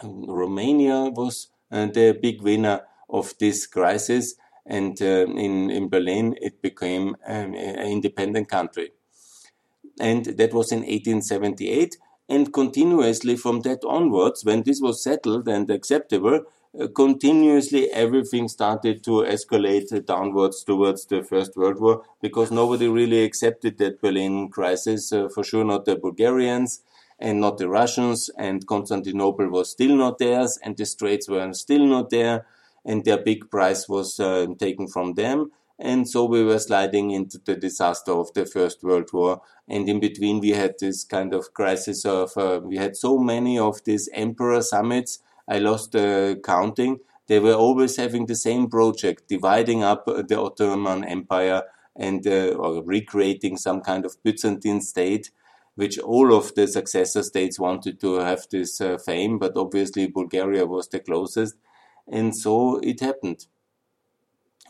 Romania 0.04 1.10
was 1.10 1.48
uh, 1.72 1.88
the 1.88 2.18
big 2.22 2.42
winner 2.42 2.82
of 3.10 3.34
this 3.40 3.66
crisis, 3.66 4.36
and 4.66 5.02
uh, 5.02 5.26
in, 5.26 5.70
in 5.70 5.90
Berlin 5.90 6.36
it 6.42 6.62
became 6.62 7.16
um, 7.26 7.54
an 7.54 7.88
independent 7.88 8.50
country. 8.50 8.92
And 10.00 10.26
that 10.26 10.54
was 10.54 10.72
in 10.72 10.80
1878, 10.80 11.98
and 12.30 12.54
continuously 12.54 13.36
from 13.36 13.62
that 13.62 13.84
onwards, 13.86 14.46
when 14.46 14.64
this 14.64 14.80
was 14.82 15.04
settled 15.04 15.48
and 15.48 15.70
acceptable, 15.70 16.42
continuously 16.94 17.90
everything 17.92 18.48
started 18.48 19.04
to 19.04 19.24
escalate 19.24 20.06
downwards 20.06 20.64
towards 20.64 21.06
the 21.06 21.24
First 21.24 21.56
World 21.56 21.80
War 21.80 22.04
because 22.22 22.52
nobody 22.52 22.88
really 22.88 23.24
accepted 23.24 23.78
that 23.78 24.02
Berlin 24.02 24.50
crisis, 24.50 25.12
uh, 25.12 25.30
for 25.30 25.44
sure 25.44 25.64
not 25.64 25.86
the 25.86 25.96
Bulgarians 25.96 26.82
and 27.20 27.42
not 27.42 27.58
the 27.58 27.68
Russians, 27.68 28.30
and 28.38 28.68
Constantinople 28.68 29.50
was 29.50 29.72
still 29.72 29.96
not 29.96 30.20
theirs, 30.20 30.60
and 30.64 30.78
the 30.78 30.86
Straits 30.86 31.28
were 31.28 31.52
still 31.54 31.86
not 31.86 32.12
there, 32.12 32.46
and 32.86 33.04
their 33.04 33.18
big 33.18 33.50
prize 33.50 33.90
was 33.90 34.20
uh, 34.20 34.46
taken 34.60 34.88
from 34.88 35.16
them. 35.16 35.52
And 35.80 36.10
so 36.10 36.26
we 36.26 36.44
were 36.44 36.60
sliding 36.60 37.12
into 37.12 37.38
the 37.38 37.56
disaster 37.56 38.12
of 38.12 38.34
the 38.34 38.46
First 38.46 38.84
World 38.84 39.10
War. 39.14 39.42
And 39.68 39.88
in 39.88 40.00
between, 40.00 40.40
we 40.40 40.50
had 40.50 40.76
this 40.80 41.04
kind 41.04 41.34
of 41.34 41.54
crisis 41.54 42.04
of, 42.04 42.36
uh, 42.36 42.62
we 42.64 42.78
had 42.78 42.96
so 42.98 43.20
many 43.20 43.60
of 43.60 43.84
these 43.84 44.10
emperor 44.14 44.62
summits 44.62 45.20
I 45.48 45.60
lost 45.60 45.94
the 45.94 46.40
counting. 46.44 47.00
They 47.28 47.40
were 47.40 47.54
always 47.54 47.98
having 47.98 48.26
the 48.26 48.36
same 48.36 48.70
project, 48.70 49.28
dividing 49.28 49.84
up 49.84 50.06
the 50.06 50.40
Ottoman 50.40 51.04
Empire 51.04 51.64
and 51.96 52.26
uh, 52.28 52.54
or 52.58 52.84
recreating 52.84 53.58
some 53.58 53.82
kind 53.82 54.06
of 54.06 54.22
Byzantine 54.24 54.82
state, 54.82 55.32
which 55.76 55.98
all 56.00 56.34
of 56.34 56.54
the 56.56 56.68
successor 56.68 57.24
states 57.24 57.60
wanted 57.60 58.00
to 58.00 58.16
have 58.20 58.48
this 58.52 58.80
uh, 58.80 58.98
fame, 58.98 59.40
but 59.40 59.58
obviously 59.58 60.08
Bulgaria 60.08 60.66
was 60.66 60.88
the 60.88 61.00
closest, 61.00 61.56
and 62.08 62.36
so 62.36 62.80
it 62.80 63.00
happened. 63.02 63.48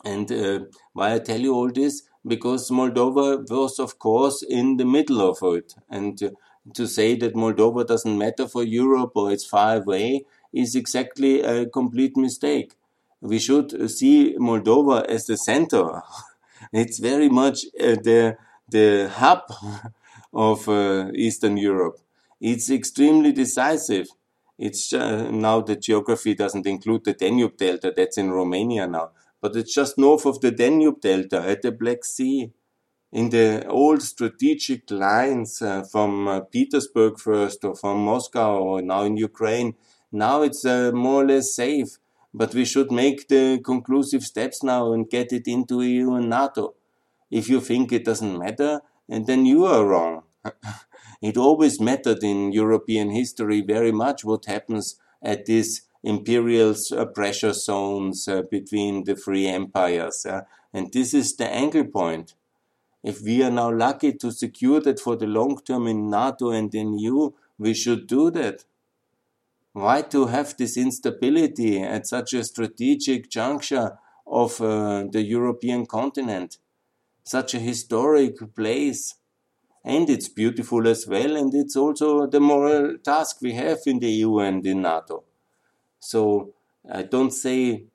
And 0.06 0.32
uh, 0.32 0.60
why 0.94 1.16
I 1.16 1.20
tell 1.20 1.40
you 1.40 1.54
all 1.54 1.72
this? 1.72 2.04
Because 2.26 2.70
Moldova 2.70 3.50
was, 3.50 3.80
of 3.80 4.00
course, 4.00 4.44
in 4.44 4.78
the 4.78 4.86
middle 4.86 5.22
of 5.22 5.38
it, 5.56 5.76
and 5.90 6.22
uh, 6.24 6.30
to 6.74 6.88
say 6.88 7.16
that 7.16 7.34
Moldova 7.36 7.86
doesn't 7.86 8.18
matter 8.18 8.48
for 8.48 8.64
Europe 8.64 9.12
or 9.16 9.32
it's 9.32 9.46
far 9.46 9.78
away 9.78 10.26
is 10.54 10.76
exactly 10.76 11.42
a 11.42 11.66
complete 11.66 12.18
mistake. 12.18 12.74
We 13.22 13.40
should 13.40 13.90
see 13.90 14.36
Moldova 14.38 15.06
as 15.06 15.26
the 15.26 15.38
center. 15.38 16.02
it's 16.74 17.00
very 17.00 17.30
much 17.30 17.66
uh, 17.80 17.96
the 17.96 18.38
the 18.70 19.10
hub 19.14 19.44
of 20.34 20.68
uh, 20.70 21.10
Eastern 21.14 21.58
Europe. 21.58 22.00
It's 22.40 22.70
extremely 22.70 23.32
decisive. 23.32 24.08
It's 24.58 24.94
uh, 24.94 25.30
now 25.32 25.62
the 25.62 25.76
geography 25.76 26.36
doesn't 26.36 26.68
include 26.68 27.06
the 27.06 27.14
Danube 27.14 27.58
Delta. 27.58 27.94
That's 27.96 28.18
in 28.18 28.32
Romania 28.32 28.88
now, 28.88 29.12
but 29.42 29.56
it's 29.56 29.74
just 29.74 29.98
north 29.98 30.26
of 30.26 30.42
the 30.42 30.52
Danube 30.52 31.02
Delta 31.02 31.42
at 31.42 31.62
the 31.62 31.72
Black 31.72 32.04
Sea. 32.04 32.52
In 33.12 33.30
the 33.30 33.66
old 33.68 34.02
strategic 34.02 34.92
lines 34.92 35.62
uh, 35.62 35.84
from 35.84 36.28
uh, 36.28 36.42
Petersburg 36.42 37.18
first, 37.20 37.64
or 37.64 37.74
from 37.76 38.00
Moscow, 38.04 38.60
or 38.60 38.82
now 38.82 39.04
in 39.04 39.16
Ukraine, 39.16 39.76
now 40.12 40.42
it's 40.42 40.66
uh, 40.66 40.92
more 40.94 41.24
or 41.24 41.26
less 41.26 41.56
safe, 41.56 41.98
but 42.34 42.54
we 42.54 42.66
should 42.66 42.92
make 42.92 43.28
the 43.28 43.60
conclusive 43.64 44.24
steps 44.24 44.64
now 44.64 44.94
and 44.94 45.10
get 45.10 45.34
it 45.34 45.48
into 45.48 45.82
EU 45.82 46.14
and 46.14 46.30
NATO. 46.30 46.76
If 47.30 47.50
you 47.50 47.60
think 47.60 47.92
it 47.92 48.06
doesn't 48.06 48.38
matter, 48.38 48.82
and 49.10 49.26
then 49.28 49.46
you 49.46 49.66
are 49.66 49.86
wrong. 49.86 50.24
it 51.22 51.38
always 51.38 51.80
mattered 51.80 52.24
in 52.24 52.52
European 52.52 53.10
history 53.12 53.62
very 53.62 53.92
much 53.92 54.24
what 54.24 54.46
happens 54.46 55.00
at 55.22 55.46
these 55.46 55.84
imperial 56.04 56.76
uh, 56.96 57.06
pressure 57.06 57.54
zones 57.54 58.28
uh, 58.28 58.44
between 58.50 59.04
the 59.04 59.16
free 59.16 59.48
empires. 59.48 60.26
Uh, 60.26 60.42
and 60.74 60.92
this 60.94 61.14
is 61.14 61.36
the 61.36 61.48
angle 61.48 61.86
point. 61.86 62.34
If 63.04 63.22
we 63.22 63.44
are 63.44 63.52
now 63.52 63.72
lucky 63.72 64.14
to 64.14 64.32
secure 64.32 64.80
that 64.82 65.00
for 65.00 65.16
the 65.16 65.28
long 65.28 65.60
term 65.66 65.88
in 65.88 66.10
NATO 66.10 66.52
and 66.52 66.74
in 66.74 66.98
EU, 66.98 67.32
we 67.58 67.74
should 67.74 68.08
do 68.08 68.32
that. 68.32 68.66
Why 69.78 70.02
to 70.14 70.26
have 70.26 70.58
this 70.58 70.76
instability 70.76 71.84
at 71.84 72.08
such 72.08 72.34
a 72.34 72.44
strategic 72.44 73.30
juncture 73.30 74.00
of 74.26 74.60
uh, 74.60 75.04
the 75.12 75.22
European 75.22 75.86
continent? 75.86 76.58
Such 77.24 77.54
a 77.54 77.60
historic 77.60 78.56
place. 78.56 79.16
And 79.86 80.10
it's 80.10 80.30
beautiful 80.30 80.88
as 80.88 81.08
well, 81.08 81.36
and 81.38 81.54
it's 81.54 81.76
also 81.76 82.26
the 82.26 82.40
moral 82.40 82.98
task 82.98 83.38
we 83.42 83.54
have 83.54 83.78
in 83.86 84.00
the 84.00 84.10
EU 84.10 84.40
and 84.40 84.66
in 84.66 84.82
NATO. 84.82 85.24
So 86.00 86.54
I 86.92 87.04
don't 87.04 87.32
say 87.32 87.86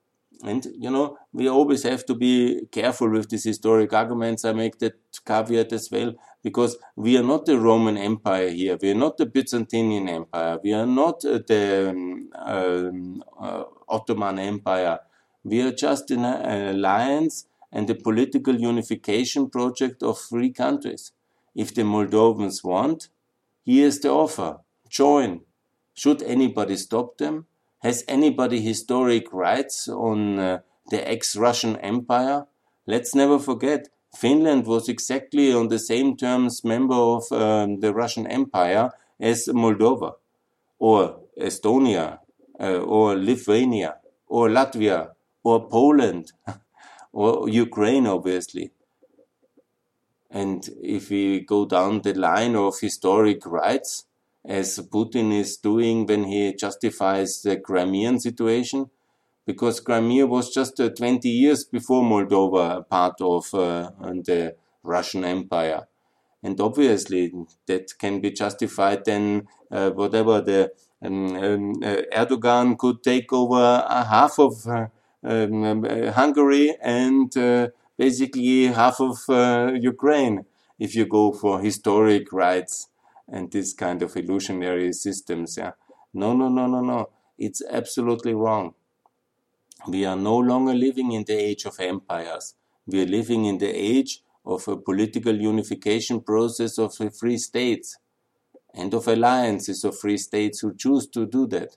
and, 0.44 0.66
you 0.76 0.90
know, 0.90 1.18
we 1.32 1.48
always 1.48 1.84
have 1.84 2.04
to 2.06 2.14
be 2.14 2.66
careful 2.72 3.08
with 3.10 3.28
these 3.28 3.44
historic 3.44 3.92
arguments. 3.92 4.44
I 4.44 4.52
make 4.52 4.78
that 4.80 4.94
caveat 5.24 5.72
as 5.72 5.88
well, 5.90 6.14
because 6.42 6.76
we 6.96 7.16
are 7.16 7.22
not 7.22 7.46
the 7.46 7.58
Roman 7.58 7.96
Empire 7.96 8.50
here. 8.50 8.76
We 8.80 8.90
are 8.90 8.96
not 8.96 9.16
the 9.16 9.26
Byzantine 9.26 10.08
Empire. 10.08 10.58
We 10.62 10.72
are 10.72 10.86
not 10.86 11.24
uh, 11.24 11.38
the 11.46 11.90
um, 11.90 13.22
uh, 13.40 13.64
Ottoman 13.88 14.38
Empire. 14.38 14.98
We 15.44 15.62
are 15.62 15.72
just 15.72 16.10
in 16.10 16.24
an 16.24 16.76
alliance 16.76 17.46
and 17.70 17.88
a 17.88 17.94
political 17.94 18.54
unification 18.60 19.50
project 19.50 20.02
of 20.02 20.18
three 20.20 20.50
countries. 20.50 21.12
If 21.54 21.74
the 21.74 21.82
Moldovans 21.82 22.64
want, 22.64 23.08
here's 23.64 24.00
the 24.00 24.10
offer. 24.10 24.60
Join. 24.88 25.40
Should 25.94 26.22
anybody 26.22 26.76
stop 26.76 27.18
them? 27.18 27.46
Has 27.82 28.04
anybody 28.08 28.60
historic 28.60 29.32
rights 29.32 29.88
on 29.88 30.38
uh, 30.38 30.60
the 30.90 31.08
ex-Russian 31.08 31.76
Empire? 31.76 32.46
Let's 32.86 33.14
never 33.14 33.38
forget, 33.38 33.88
Finland 34.14 34.66
was 34.66 34.88
exactly 34.88 35.52
on 35.52 35.68
the 35.68 35.78
same 35.78 36.16
terms 36.16 36.64
member 36.64 36.94
of 36.94 37.30
um, 37.32 37.80
the 37.80 37.92
Russian 37.92 38.26
Empire 38.26 38.90
as 39.18 39.46
Moldova, 39.46 40.12
or 40.78 41.20
Estonia, 41.40 42.18
uh, 42.60 42.78
or 42.78 43.16
Lithuania, 43.16 43.96
or 44.26 44.48
Latvia, 44.48 45.10
or 45.42 45.68
Poland, 45.68 46.32
or 47.12 47.48
Ukraine, 47.48 48.06
obviously. 48.06 48.70
And 50.30 50.68
if 50.82 51.10
we 51.10 51.40
go 51.40 51.66
down 51.66 52.02
the 52.02 52.14
line 52.14 52.56
of 52.56 52.80
historic 52.80 53.44
rights, 53.46 54.06
as 54.44 54.78
Putin 54.78 55.32
is 55.32 55.56
doing 55.56 56.06
when 56.06 56.24
he 56.24 56.54
justifies 56.54 57.42
the 57.42 57.58
Crimean 57.58 58.18
situation, 58.18 58.90
because 59.46 59.80
Crimea 59.80 60.26
was 60.26 60.52
just 60.52 60.80
uh, 60.80 60.90
20 60.90 61.28
years 61.28 61.64
before 61.64 62.02
Moldova 62.02 62.88
part 62.88 63.20
of 63.20 63.52
uh, 63.54 63.90
the 64.00 64.54
Russian 64.82 65.24
Empire. 65.24 65.86
And 66.42 66.60
obviously, 66.60 67.32
that 67.66 67.92
can 67.98 68.20
be 68.20 68.32
justified 68.32 69.04
then, 69.04 69.46
uh, 69.70 69.90
whatever 69.90 70.40
the 70.40 70.72
um, 71.04 71.36
um, 71.36 71.74
Erdogan 71.82 72.76
could 72.78 73.02
take 73.02 73.32
over 73.32 73.84
half 73.88 74.38
of 74.38 74.66
um, 74.66 75.64
um 75.64 75.84
Hungary 76.12 76.76
and 76.80 77.32
basically 77.96 78.66
half 78.66 79.00
of 79.00 79.18
uh, 79.28 79.72
Ukraine 79.74 80.44
if 80.78 80.94
you 80.96 81.06
go 81.06 81.32
for 81.32 81.60
historic 81.60 82.32
rights 82.32 82.88
and 83.28 83.50
this 83.52 83.72
kind 83.72 84.02
of 84.02 84.16
illusionary 84.16 84.92
systems. 84.92 85.56
Yeah. 85.56 85.72
No, 86.12 86.34
no, 86.34 86.48
no, 86.48 86.66
no, 86.66 86.80
no. 86.80 87.10
It's 87.38 87.62
absolutely 87.70 88.34
wrong. 88.34 88.74
We 89.88 90.04
are 90.04 90.16
no 90.16 90.38
longer 90.38 90.74
living 90.74 91.12
in 91.12 91.24
the 91.24 91.34
age 91.34 91.64
of 91.64 91.80
empires. 91.80 92.54
We 92.86 93.02
are 93.02 93.06
living 93.06 93.44
in 93.46 93.58
the 93.58 93.70
age 93.70 94.22
of 94.44 94.66
a 94.68 94.76
political 94.76 95.34
unification 95.34 96.20
process 96.20 96.78
of 96.78 96.94
free 96.94 97.38
states 97.38 97.98
and 98.74 98.94
of 98.94 99.08
alliances 99.08 99.84
of 99.84 99.98
free 99.98 100.16
states 100.16 100.60
who 100.60 100.74
choose 100.74 101.06
to 101.08 101.26
do 101.26 101.46
that. 101.48 101.76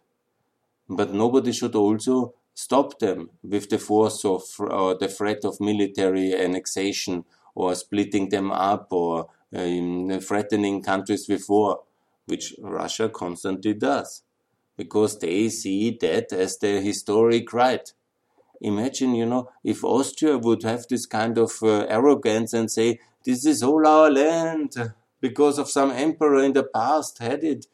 But 0.87 1.13
nobody 1.13 1.51
should 1.51 1.75
also 1.75 2.35
stop 2.53 2.99
them 2.99 3.31
with 3.43 3.69
the 3.69 3.79
force 3.79 4.23
of 4.23 4.43
or 4.59 4.95
the 4.95 5.07
threat 5.07 5.43
of 5.43 5.59
military 5.59 6.33
annexation 6.33 7.25
or 7.53 7.75
splitting 7.75 8.29
them 8.29 8.51
up 8.51 8.87
or 8.91 9.29
um, 9.55 10.19
threatening 10.19 10.81
countries 10.81 11.27
with 11.27 11.45
war, 11.49 11.81
which 12.25 12.55
Russia 12.59 13.09
constantly 13.09 13.73
does, 13.73 14.23
because 14.77 15.19
they 15.19 15.49
see 15.49 15.97
that 16.01 16.31
as 16.33 16.57
the 16.57 16.81
historic 16.81 17.53
right. 17.53 17.91
Imagine, 18.61 19.15
you 19.15 19.25
know, 19.25 19.49
if 19.63 19.83
Austria 19.83 20.37
would 20.37 20.63
have 20.63 20.85
this 20.89 21.05
kind 21.05 21.37
of 21.37 21.51
uh, 21.61 21.85
arrogance 21.87 22.53
and 22.53 22.71
say, 22.71 22.99
this 23.25 23.45
is 23.45 23.63
all 23.63 23.85
our 23.85 24.09
land 24.11 24.75
because 25.19 25.57
of 25.57 25.69
some 25.69 25.91
emperor 25.91 26.43
in 26.43 26.53
the 26.53 26.63
past 26.63 27.19
had 27.19 27.43
it. 27.43 27.65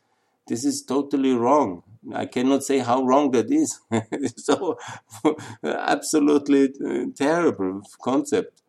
This 0.48 0.66
is 0.66 0.84
totally 0.84 1.34
wrong. 1.34 1.84
I 2.14 2.26
cannot 2.26 2.64
say 2.64 2.80
how 2.80 3.04
wrong 3.04 3.32
that 3.32 3.52
is. 3.52 3.80
so 4.38 4.78
absolutely 5.64 6.70
uh, 6.84 7.06
terrible 7.16 7.82
concept. 8.02 8.62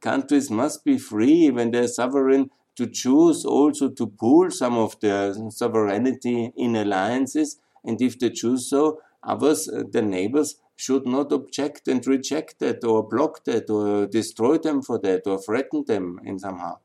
Countries 0.00 0.50
must 0.50 0.84
be 0.84 0.98
free 0.98 1.50
when 1.50 1.70
they're 1.70 1.88
sovereign 1.88 2.50
to 2.78 2.86
choose 2.86 3.44
also 3.44 3.88
to 3.88 4.06
pool 4.06 4.52
some 4.52 4.78
of 4.78 4.98
their 5.00 5.34
sovereignty 5.50 6.52
in 6.56 6.76
alliances. 6.76 7.58
And 7.84 8.00
if 8.00 8.20
they 8.20 8.30
choose 8.30 8.70
so, 8.70 9.00
others, 9.20 9.68
uh, 9.68 9.82
the 9.90 10.00
neighbors, 10.00 10.60
should 10.76 11.04
not 11.04 11.32
object 11.32 11.88
and 11.88 12.06
reject 12.06 12.60
that 12.60 12.84
or 12.84 13.02
block 13.02 13.44
that 13.46 13.68
or 13.68 14.06
destroy 14.06 14.58
them 14.58 14.80
for 14.80 14.96
that 15.00 15.26
or 15.26 15.42
threaten 15.42 15.84
them 15.88 16.20
in 16.24 16.38
somehow. 16.38 16.78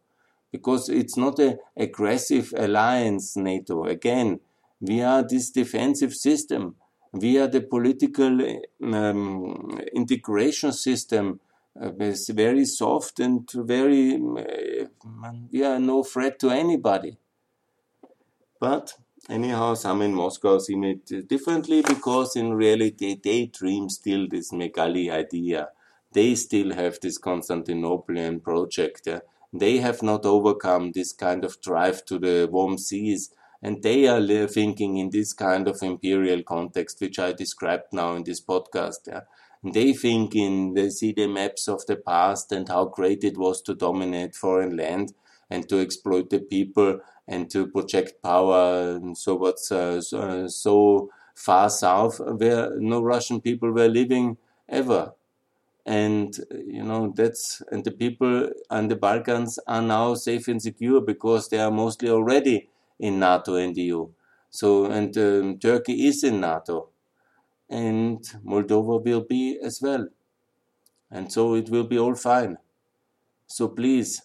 Because 0.52 0.90
it's 0.90 1.16
not 1.16 1.38
an 1.38 1.60
aggressive 1.78 2.52
alliance, 2.58 3.38
NATO. 3.38 3.86
Again, 3.86 4.40
we 4.82 5.04
are 5.04 5.22
this 5.22 5.52
defensive 5.52 6.16
system. 6.16 6.76
We 7.12 7.38
are 7.38 7.48
the 7.48 7.62
political 7.62 8.34
um, 8.82 9.80
integration 9.94 10.74
system. 10.74 11.40
Uh, 11.80 11.92
it's 12.00 12.30
very 12.30 12.66
soft 12.66 13.20
and 13.20 13.50
very, 13.52 14.16
uh, 14.16 14.86
we 15.52 15.64
are 15.64 15.80
no 15.80 16.04
threat 16.04 16.38
to 16.40 16.50
anybody. 16.52 17.18
But 18.60 18.94
anyhow, 19.30 19.74
some 19.74 20.02
in 20.04 20.14
Moscow 20.14 20.60
see 20.60 20.76
it 20.76 21.28
differently 21.28 21.82
because 21.82 22.36
in 22.36 22.54
reality 22.54 23.20
they 23.22 23.48
dream 23.48 23.90
still 23.90 24.28
this 24.30 24.52
Megali 24.52 25.12
idea. 25.12 25.70
They 26.12 26.36
still 26.36 26.74
have 26.74 27.00
this 27.02 27.20
Constantinopolitan 27.20 28.44
project. 28.44 29.08
Yeah? 29.08 29.20
They 29.52 29.78
have 29.78 30.04
not 30.04 30.26
overcome 30.26 30.92
this 30.92 31.12
kind 31.12 31.44
of 31.44 31.60
drive 31.62 32.06
to 32.06 32.20
the 32.20 32.48
warm 32.52 32.78
seas 32.78 33.32
and 33.64 33.82
they 33.82 34.08
are 34.08 34.48
thinking 34.48 34.98
in 34.98 35.10
this 35.10 35.34
kind 35.34 35.68
of 35.68 35.82
imperial 35.82 36.44
context, 36.44 37.00
which 37.00 37.18
I 37.18 37.32
described 37.32 37.94
now 37.94 38.16
in 38.16 38.24
this 38.26 38.42
podcast. 38.42 39.08
Yeah. 39.08 39.22
They 39.64 39.94
think 39.94 40.36
in, 40.36 40.74
they 40.74 40.90
see 40.90 41.12
the 41.14 41.28
maps 41.28 41.68
of 41.68 41.86
the 41.86 41.96
past 41.96 42.52
and 42.52 42.68
how 42.68 42.86
great 42.86 43.24
it 43.24 43.38
was 43.38 43.62
to 43.64 43.74
dominate 43.76 44.36
foreign 44.36 44.76
land 44.78 45.14
and 45.50 45.68
to 45.70 45.80
exploit 45.80 46.30
the 46.30 46.40
people 46.40 47.00
and 47.28 47.50
to 47.52 47.68
project 47.68 48.22
power. 48.22 48.92
And 48.96 49.18
so 49.18 49.36
what's 49.36 49.72
uh, 49.72 50.02
so, 50.02 50.20
uh, 50.20 50.48
so 50.50 51.10
far 51.36 51.70
south 51.70 52.20
where 52.20 52.78
no 52.80 53.02
Russian 53.02 53.42
people 53.42 53.72
were 53.72 53.88
living 53.88 54.38
ever 54.70 55.14
and 55.86 56.40
you 56.52 56.84
know 56.84 57.12
that's 57.16 57.62
and 57.72 57.84
the 57.84 57.92
people 57.92 58.50
on 58.70 58.88
the 58.88 58.96
balkans 58.96 59.60
are 59.68 59.82
now 59.82 60.14
safe 60.14 60.48
and 60.48 60.62
secure 60.62 61.02
because 61.02 61.50
they 61.50 61.60
are 61.60 61.72
mostly 61.72 62.10
already 62.10 62.70
in 63.00 63.20
NATO 63.20 63.56
and 63.56 63.76
EU. 63.76 64.10
So, 64.50 64.86
and 64.86 65.18
um, 65.18 65.58
Turkey 65.60 66.08
is 66.08 66.24
in 66.24 66.40
NATO, 66.40 66.90
and 67.70 68.20
Moldova 68.46 69.04
will 69.04 69.22
be 69.22 69.60
as 69.64 69.82
well. 69.82 70.08
And 71.10 71.32
so 71.32 71.56
it 71.56 71.70
will 71.70 71.84
be 71.84 72.00
all 72.00 72.16
fine. 72.16 72.58
So 73.48 73.68
please, 73.68 74.24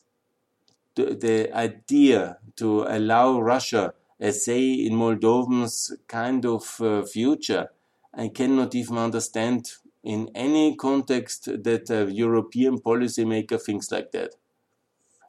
the, 0.94 1.50
idea 1.54 2.38
to 2.56 2.82
allow 2.82 3.40
Russia 3.40 3.94
a 4.20 4.32
say 4.32 4.72
in 4.72 4.94
Moldovan's 4.94 5.92
kind 6.08 6.44
of 6.44 6.80
uh, 6.80 7.02
future, 7.02 7.70
I 8.12 8.28
cannot 8.28 8.74
even 8.74 8.98
understand 8.98 9.70
in 10.02 10.30
any 10.34 10.74
context 10.76 11.44
that 11.44 11.90
a 11.90 12.10
European 12.10 12.78
policymaker 12.78 13.62
thinks 13.62 13.92
like 13.92 14.10
that. 14.12 14.34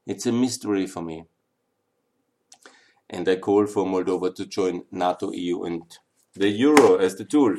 It's 0.08 0.26
a 0.26 0.32
mystery 0.32 0.88
for 0.88 1.02
me 1.02 1.26
and 3.10 3.28
I 3.28 3.38
call 3.38 3.66
for 3.66 3.86
Moldova 3.86 4.34
to 4.36 4.46
join 4.46 4.84
NATO, 4.92 5.32
EU, 5.32 5.64
and 5.64 5.82
the 6.36 6.50
euro 6.50 6.98
as 6.98 7.16
the 7.16 7.26
tool. 7.26 7.58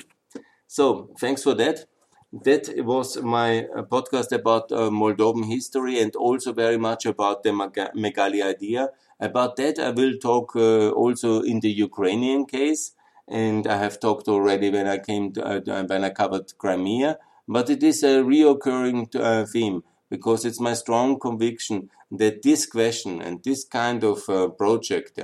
So, 0.76 1.10
thanks 1.18 1.42
for 1.42 1.54
that. 1.54 1.86
That 2.32 2.64
was 2.92 3.16
my 3.20 3.64
uh, 3.64 3.82
podcast 3.82 4.30
about 4.30 4.70
uh, 4.70 4.88
Moldovan 5.00 5.44
history 5.46 5.98
and 6.00 6.14
also 6.14 6.52
very 6.52 6.76
much 6.78 7.04
about 7.06 7.42
the 7.42 7.50
Megali 7.50 8.40
idea. 8.54 8.90
About 9.18 9.56
that, 9.56 9.80
I 9.80 9.90
will 9.90 10.14
talk 10.18 10.54
uh, 10.54 10.90
also 10.90 11.40
in 11.42 11.58
the 11.60 11.70
Ukrainian 11.88 12.46
case, 12.46 12.92
and 13.26 13.66
I 13.66 13.76
have 13.78 13.98
talked 13.98 14.28
already 14.28 14.70
when 14.70 14.86
I 14.86 14.98
came 14.98 15.32
to, 15.32 15.40
uh, 15.44 15.84
when 15.90 16.04
I 16.04 16.10
covered 16.10 16.56
Crimea. 16.56 17.18
But 17.48 17.68
it 17.68 17.82
is 17.82 18.04
a 18.04 18.14
reoccurring 18.32 19.00
uh, 19.16 19.44
theme 19.46 19.82
because 20.08 20.44
it's 20.44 20.60
my 20.60 20.74
strong 20.74 21.18
conviction 21.18 21.90
that 22.12 22.42
this 22.42 22.64
question 22.66 23.20
and 23.20 23.42
this 23.42 23.64
kind 23.64 24.04
of 24.04 24.28
uh, 24.28 24.48
project, 24.48 25.18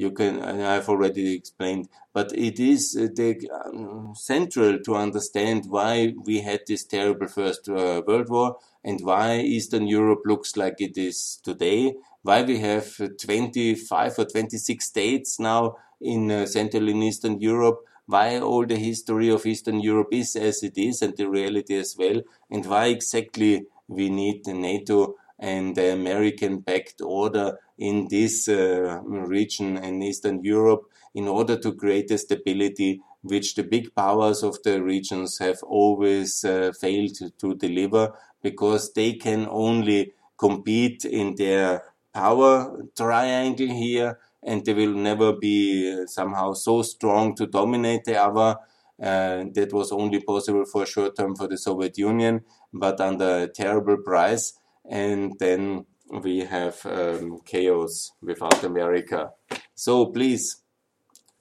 you 0.00 0.10
can, 0.12 0.42
I've 0.42 0.88
already 0.88 1.34
explained, 1.34 1.88
but 2.14 2.32
it 2.32 2.58
is 2.58 2.96
uh, 2.98 3.08
the, 3.14 3.50
um, 3.66 4.14
central 4.16 4.78
to 4.78 4.96
understand 4.96 5.66
why 5.68 6.14
we 6.24 6.40
had 6.40 6.60
this 6.66 6.84
terrible 6.84 7.28
First 7.28 7.68
uh, 7.68 8.00
World 8.06 8.30
War 8.30 8.56
and 8.82 8.98
why 9.02 9.40
Eastern 9.40 9.86
Europe 9.86 10.22
looks 10.24 10.56
like 10.56 10.76
it 10.80 10.96
is 10.96 11.38
today, 11.44 11.96
why 12.22 12.42
we 12.42 12.58
have 12.60 12.96
25 12.96 14.18
or 14.18 14.24
26 14.24 14.86
states 14.86 15.38
now 15.38 15.76
in 16.00 16.30
uh, 16.30 16.46
Central 16.46 16.88
and 16.88 17.04
Eastern 17.04 17.38
Europe, 17.38 17.80
why 18.06 18.38
all 18.40 18.64
the 18.64 18.76
history 18.76 19.28
of 19.28 19.44
Eastern 19.44 19.80
Europe 19.80 20.08
is 20.12 20.34
as 20.34 20.62
it 20.62 20.78
is 20.78 21.02
and 21.02 21.14
the 21.18 21.28
reality 21.28 21.76
as 21.76 21.94
well, 21.98 22.22
and 22.50 22.64
why 22.64 22.86
exactly 22.86 23.66
we 23.86 24.08
need 24.08 24.46
the 24.46 24.54
NATO 24.54 25.16
and 25.38 25.74
the 25.74 25.92
American 25.92 26.60
backed 26.60 27.00
order 27.02 27.58
in 27.80 28.06
this 28.08 28.46
uh, 28.48 29.00
region 29.04 29.78
in 29.78 30.02
Eastern 30.02 30.44
Europe 30.44 30.82
in 31.14 31.26
order 31.26 31.56
to 31.58 31.72
create 31.72 32.10
a 32.10 32.18
stability 32.18 33.00
which 33.22 33.54
the 33.54 33.62
big 33.62 33.94
powers 33.94 34.42
of 34.42 34.62
the 34.62 34.82
regions 34.82 35.38
have 35.38 35.62
always 35.62 36.44
uh, 36.44 36.72
failed 36.78 37.16
to 37.38 37.54
deliver 37.54 38.12
because 38.42 38.92
they 38.92 39.14
can 39.14 39.46
only 39.50 40.12
compete 40.38 41.04
in 41.04 41.34
their 41.36 41.82
power 42.12 42.84
triangle 42.96 43.68
here 43.68 44.18
and 44.42 44.64
they 44.64 44.74
will 44.74 44.94
never 44.94 45.32
be 45.32 45.92
uh, 45.92 46.06
somehow 46.06 46.52
so 46.52 46.82
strong 46.82 47.34
to 47.34 47.46
dominate 47.46 48.04
the 48.04 48.16
other. 48.16 48.56
Uh, 49.02 49.44
that 49.54 49.70
was 49.72 49.92
only 49.92 50.20
possible 50.20 50.66
for 50.66 50.82
a 50.82 50.86
short 50.86 51.16
term 51.16 51.34
for 51.34 51.48
the 51.48 51.56
Soviet 51.56 51.96
Union, 51.96 52.42
but 52.70 53.00
under 53.00 53.44
a 53.44 53.48
terrible 53.48 53.96
price. 53.96 54.52
And 54.90 55.32
then 55.38 55.86
we 56.10 56.40
have 56.40 56.84
um, 56.86 57.40
chaos 57.44 58.12
without 58.20 58.62
America. 58.64 59.30
So 59.74 60.06
please, 60.06 60.62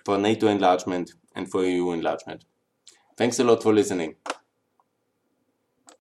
for 0.05 0.17
NATO 0.17 0.47
enlargement 0.47 1.11
and 1.35 1.49
for 1.49 1.63
EU 1.63 1.91
enlargement. 1.91 2.45
Thanks 3.17 3.39
a 3.39 3.43
lot 3.43 3.63
for 3.63 3.73
listening. 3.73 4.15